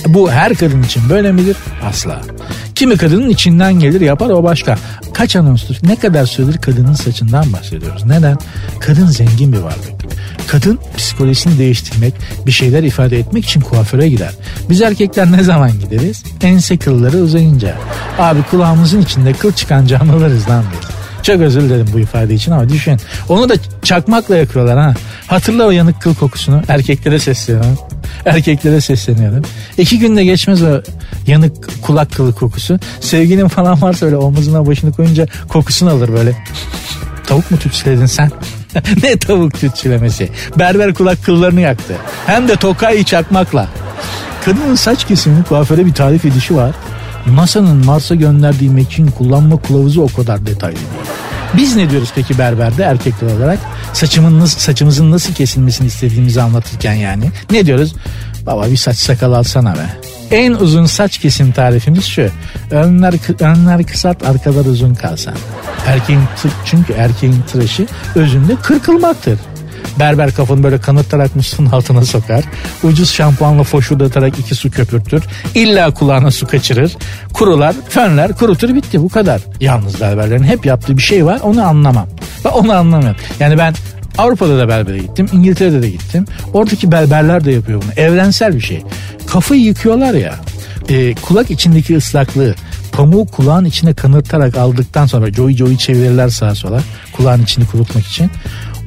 [0.07, 1.57] Bu her kadın için böyle midir?
[1.85, 2.20] Asla.
[2.76, 4.78] Kimi kadının içinden gelir yapar o başka.
[5.14, 8.04] Kaç anonstur ne kadar süredir kadının saçından bahsediyoruz.
[8.04, 8.38] Neden?
[8.80, 9.94] Kadın zengin bir varlık.
[10.46, 12.14] Kadın psikolojisini değiştirmek,
[12.46, 14.32] bir şeyler ifade etmek için kuaföre gider.
[14.70, 16.24] Biz erkekler ne zaman gideriz?
[16.42, 17.74] Ense kılları uzayınca.
[18.18, 21.06] Abi kulağımızın içinde kıl çıkan canlılarız lan biz.
[21.26, 22.96] Çok özür dilerim bu ifade için ama düşün.
[23.28, 24.94] Onu da çakmakla yakıyorlar ha.
[25.26, 26.62] Hatırla o yanık kıl kokusunu.
[26.68, 27.78] Erkeklere sesleniyorum.
[28.24, 29.44] Erkeklere sesleniyorum.
[29.78, 30.82] İki günde geçmez o
[31.26, 32.78] yanık kulak kılı kokusu.
[33.00, 36.36] Sevgilin falan varsa öyle omuzuna başını koyunca kokusunu alır böyle.
[37.26, 38.30] Tavuk mu tütsüledin sen?
[39.02, 40.28] ne tavuk tütsülemesi?
[40.58, 41.94] Berber kulak kıllarını yaktı.
[42.26, 43.68] Hem de tokayı çakmakla.
[44.44, 46.74] Kadının saç kesimini kuaföre bir tarif edişi var.
[47.26, 50.78] NASA'nın Mars'a gönderdiği mekiğin kullanma kılavuzu o kadar detaylı.
[51.56, 53.58] Biz ne diyoruz peki berberde erkekler olarak?
[53.92, 57.30] Saçımın saçımızın nasıl kesilmesini istediğimizi anlatırken yani.
[57.50, 57.94] Ne diyoruz?
[58.46, 59.96] Baba bir saç sakal alsana be.
[60.30, 62.30] En uzun saç kesim tarifimiz şu.
[62.70, 65.34] Önler, önler kısalt arkalar uzun kalsın.
[65.86, 66.22] Erkeğin
[66.64, 69.38] çünkü erkeğin tıraşı özünde kırkılmaktır.
[69.98, 72.44] Berber kafanı böyle kanıtarak musluğun altına sokar.
[72.82, 75.22] Ucuz şampuanla foşurdatarak iki su köpürtür.
[75.54, 76.96] İlla kulağına su kaçırır.
[77.32, 79.40] Kurular, fönler, kurutur bitti bu kadar.
[79.60, 82.08] Yalnız berberlerin hep yaptığı bir şey var onu anlamam.
[82.44, 83.20] Ben onu anlamıyorum.
[83.40, 83.74] Yani ben
[84.18, 85.26] Avrupa'da da berbere gittim.
[85.32, 86.24] İngiltere'de de gittim.
[86.52, 88.04] Oradaki berberler de yapıyor bunu.
[88.06, 88.82] Evrensel bir şey.
[89.26, 90.34] Kafayı yıkıyorlar ya.
[90.88, 92.54] E, kulak içindeki ıslaklığı
[92.92, 96.80] pamuğu kulağın içine kanırtarak aldıktan sonra joy joy çevirirler sağa sola
[97.12, 98.30] kulağın içini kurutmak için.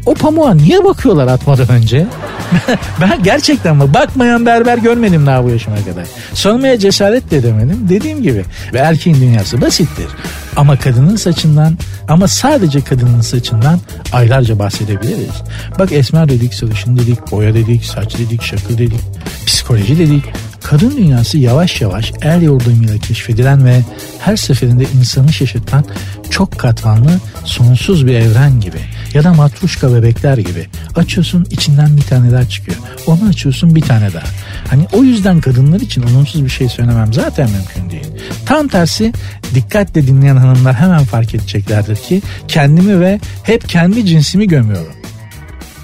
[0.06, 2.08] O pamuğa niye bakıyorlar atmadan önce?
[3.02, 3.94] ben gerçekten mi?
[3.94, 6.06] Bakmayan berber görmedim daha bu yaşıma kadar.
[6.34, 7.86] Sormaya cesaret de edemedim.
[7.90, 10.08] Dediğim gibi ve erkeğin dünyası basittir.
[10.56, 11.78] Ama kadının saçından
[12.08, 13.80] ama sadece kadının saçından
[14.12, 15.42] aylarca bahsedebiliriz.
[15.80, 19.02] Bak esmer dedik, sarışın dedik, boya dedik, saç dedik, şakıl dedik,
[19.46, 20.24] psikoloji dedik.
[20.64, 23.82] Kadın dünyası yavaş yavaş el yordamıyla keşfedilen ve
[24.20, 25.86] her seferinde insanı şaşırtan
[26.30, 27.12] çok katmanlı
[27.46, 28.78] sonsuz bir evren gibi
[29.14, 32.78] ya da matruşka bebekler gibi açıyorsun içinden bir tane daha çıkıyor.
[33.08, 34.26] Onu açıyorsun bir tane daha.
[34.70, 38.08] Hani o yüzden kadınlar için olumsuz bir şey söylemem zaten mümkün değil.
[38.46, 39.14] Tam tersi
[39.56, 44.94] dikkatle dinleyen hanımlar hemen fark edeceklerdir ki kendimi ve hep kendi cinsimi gömüyorum.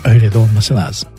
[0.06, 1.15] Öyle de olması lazım.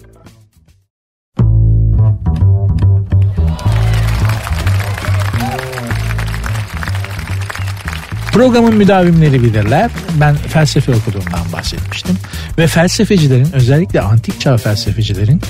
[8.37, 9.91] Programın müdavimleri bilirler.
[10.21, 12.17] Ben felsefe okuduğumdan bahsetmiştim.
[12.59, 15.43] Ve felsefecilerin özellikle antik çağ felsefecilerin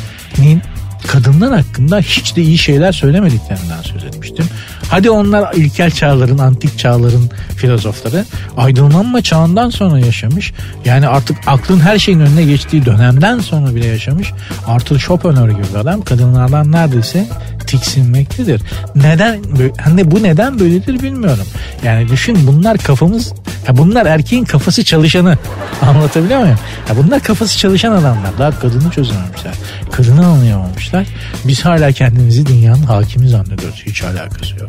[1.06, 4.46] kadınlar hakkında hiç de iyi şeyler söylemediklerinden söz etmiştim.
[4.88, 8.24] Hadi onlar ilkel çağların, antik çağların filozofları
[8.56, 10.52] aydınlanma çağından sonra yaşamış.
[10.84, 14.32] Yani artık aklın her şeyin önüne geçtiği dönemden sonra bile yaşamış.
[14.66, 17.26] Arthur Schopenhauer gibi adam kadınlardan neredeyse
[17.66, 18.60] tiksinmektedir.
[18.94, 19.40] Neden
[19.80, 21.46] hani bu neden böyledir bilmiyorum.
[21.84, 23.32] Yani düşün bunlar kafamız
[23.68, 25.38] ya bunlar erkeğin kafası çalışanı.
[25.82, 26.58] Anlatabiliyor muyum?
[26.88, 28.38] Ya bunlar kafası çalışan adamlar.
[28.38, 29.54] Daha kadını çözememişler.
[29.92, 31.06] Kadını anlayamamışlar.
[31.44, 33.82] Biz hala kendimizi dünyanın hakimi zannediyoruz.
[33.86, 34.68] Hiç alakası yok.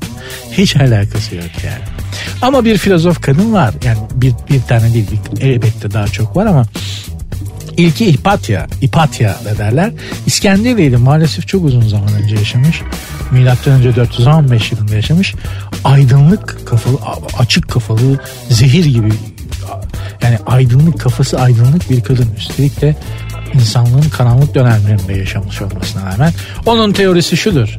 [0.52, 1.84] Hiç alakası yok yani.
[2.42, 3.74] Ama bir filozof kadın var.
[3.86, 5.08] Yani bir, bir tane değil.
[5.42, 6.66] Elbette daha çok var ama
[7.78, 9.92] İlki İpatya, İpatya da derler.
[10.26, 12.82] İskenderiye'ydi maalesef çok uzun zaman önce yaşamış.
[13.32, 15.36] Milattan önce 415 yılında yaşamış.
[15.84, 16.98] Aydınlık kafalı,
[17.38, 18.20] açık kafalı,
[18.50, 19.10] zehir gibi
[20.24, 22.30] yani aydınlık kafası aydınlık bir kadın.
[22.38, 22.96] Üstelik de
[23.54, 26.34] insanlığın karanlık dönemlerinde yaşamış olmasına rağmen.
[26.66, 27.78] Onun teorisi şudur.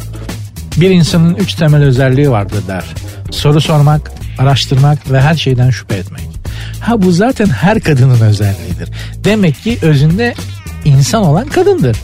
[0.77, 2.85] Bir insanın üç temel özelliği vardır der.
[3.31, 6.28] Soru sormak, araştırmak ve her şeyden şüphe etmek.
[6.89, 8.89] Ha bu zaten her kadının özelliğidir.
[9.25, 10.35] Demek ki özünde
[10.85, 11.97] insan olan kadındır.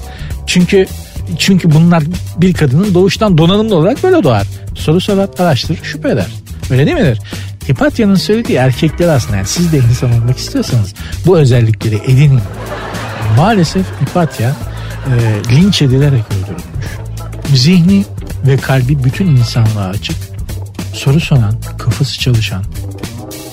[0.46, 0.86] Çünkü
[1.38, 2.02] çünkü bunlar
[2.36, 4.46] bir kadının doğuştan donanımlı olarak böyle doğar.
[4.74, 6.26] Soru sorar, araştırır, şüphe eder.
[6.70, 7.20] Öyle değil midir?
[7.70, 10.94] Hipatya'nın söylediği erkekler aslında yani siz de insan olmak istiyorsanız
[11.26, 12.40] bu özellikleri edinin.
[13.36, 14.52] Maalesef Hipatya
[15.06, 16.64] e, linç edilerek öldürülmüş.
[17.54, 18.04] Zihni
[18.46, 20.16] ve kalbi bütün insanlığa açık,
[20.92, 22.64] soru soran, kafası çalışan,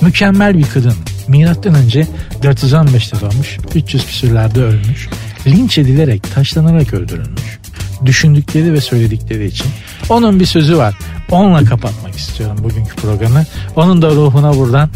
[0.01, 0.93] mükemmel bir kadın.
[1.27, 2.07] Milattan önce
[2.43, 5.09] 415'te doğmuş, 300 küsürlerde ölmüş,
[5.47, 7.59] linç edilerek, taşlanarak öldürülmüş.
[8.05, 9.67] Düşündükleri ve söyledikleri için.
[10.09, 10.95] Onun bir sözü var.
[11.31, 13.45] Onunla kapatmak istiyorum bugünkü programı.
[13.75, 14.89] Onun da ruhuna buradan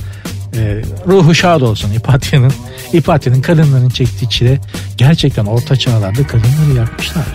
[0.57, 2.53] e, ruhu şad olsun İpatya'nın.
[2.93, 4.59] İpatya'nın kadınların çektiği çile
[4.97, 7.25] gerçekten orta çağlarda kadınları yakmışlar.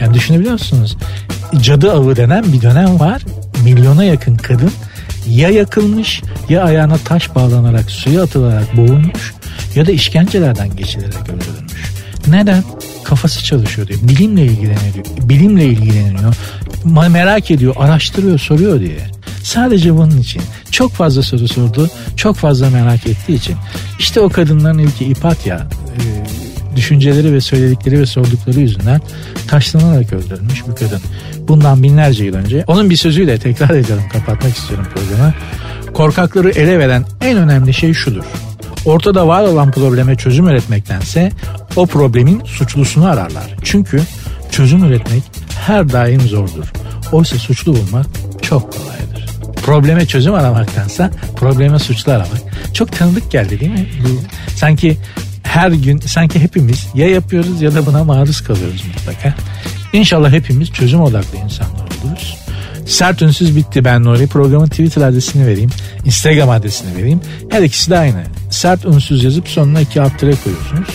[0.00, 0.96] Yani düşünebiliyor musunuz?
[1.60, 3.22] Cadı avı denen bir dönem var.
[3.64, 4.72] Milyona yakın kadın
[5.28, 9.34] ya yakılmış ya ayağına taş bağlanarak suya atılarak boğulmuş
[9.74, 11.92] ya da işkencelerden geçilerek öldürülmüş.
[12.28, 12.64] Neden?
[13.04, 13.98] Kafası çalışıyor diye.
[14.02, 15.06] Bilimle ilgileniyor.
[15.22, 16.36] Bilimle ilgileniyor.
[16.84, 19.00] Merak ediyor, araştırıyor, soruyor diye.
[19.42, 20.42] Sadece bunun için.
[20.70, 21.90] Çok fazla soru sordu.
[22.16, 23.56] Çok fazla merak ettiği için.
[23.98, 26.02] İşte o kadınların ilki İpatya e,
[26.76, 29.00] düşünceleri ve söyledikleri ve sordukları yüzünden
[29.48, 31.00] taşlanarak öldürülmüş bir kadın.
[31.48, 35.34] Bundan binlerce yıl önce onun bir sözüyle tekrar ediyorum kapatmak istiyorum programı.
[35.94, 38.24] Korkakları ele veren en önemli şey şudur.
[38.84, 41.32] Ortada var olan probleme çözüm üretmektense
[41.76, 43.56] o problemin suçlusunu ararlar.
[43.62, 44.02] Çünkü
[44.50, 45.22] çözüm üretmek
[45.66, 46.72] her daim zordur.
[47.12, 48.06] Oysa suçlu bulmak
[48.42, 49.26] çok kolaydır.
[49.62, 52.42] Probleme çözüm aramaktansa probleme suçlu aramak.
[52.74, 53.86] Çok tanıdık geldi değil mi?
[54.56, 54.96] Sanki
[55.52, 59.34] her gün sanki hepimiz ya yapıyoruz ya da buna maruz kalıyoruz mutlaka.
[59.92, 62.36] İnşallah hepimiz çözüm odaklı insanlar oluruz.
[62.86, 64.26] Sert ünsüz bitti ben Nuri.
[64.26, 65.70] Programın Twitter adresini vereyim.
[66.04, 67.20] Instagram adresini vereyim.
[67.50, 68.22] Her ikisi de aynı.
[68.50, 70.88] Sert ünsüz yazıp sonuna iki alt koyuyorsunuz.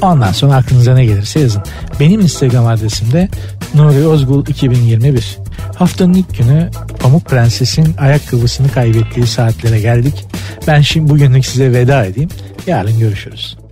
[0.00, 1.62] Ondan sonra aklınıza ne gelirse yazın.
[2.00, 3.28] Benim Instagram adresim de
[3.74, 5.38] Nuri Ozgul 2021.
[5.74, 6.70] Haftanın ilk günü
[7.00, 10.24] Pamuk Prenses'in ayakkabısını kaybettiği saatlere geldik.
[10.66, 12.30] Ben şimdi bugünlük size veda edeyim.
[12.66, 13.65] Yarın görüşürüz.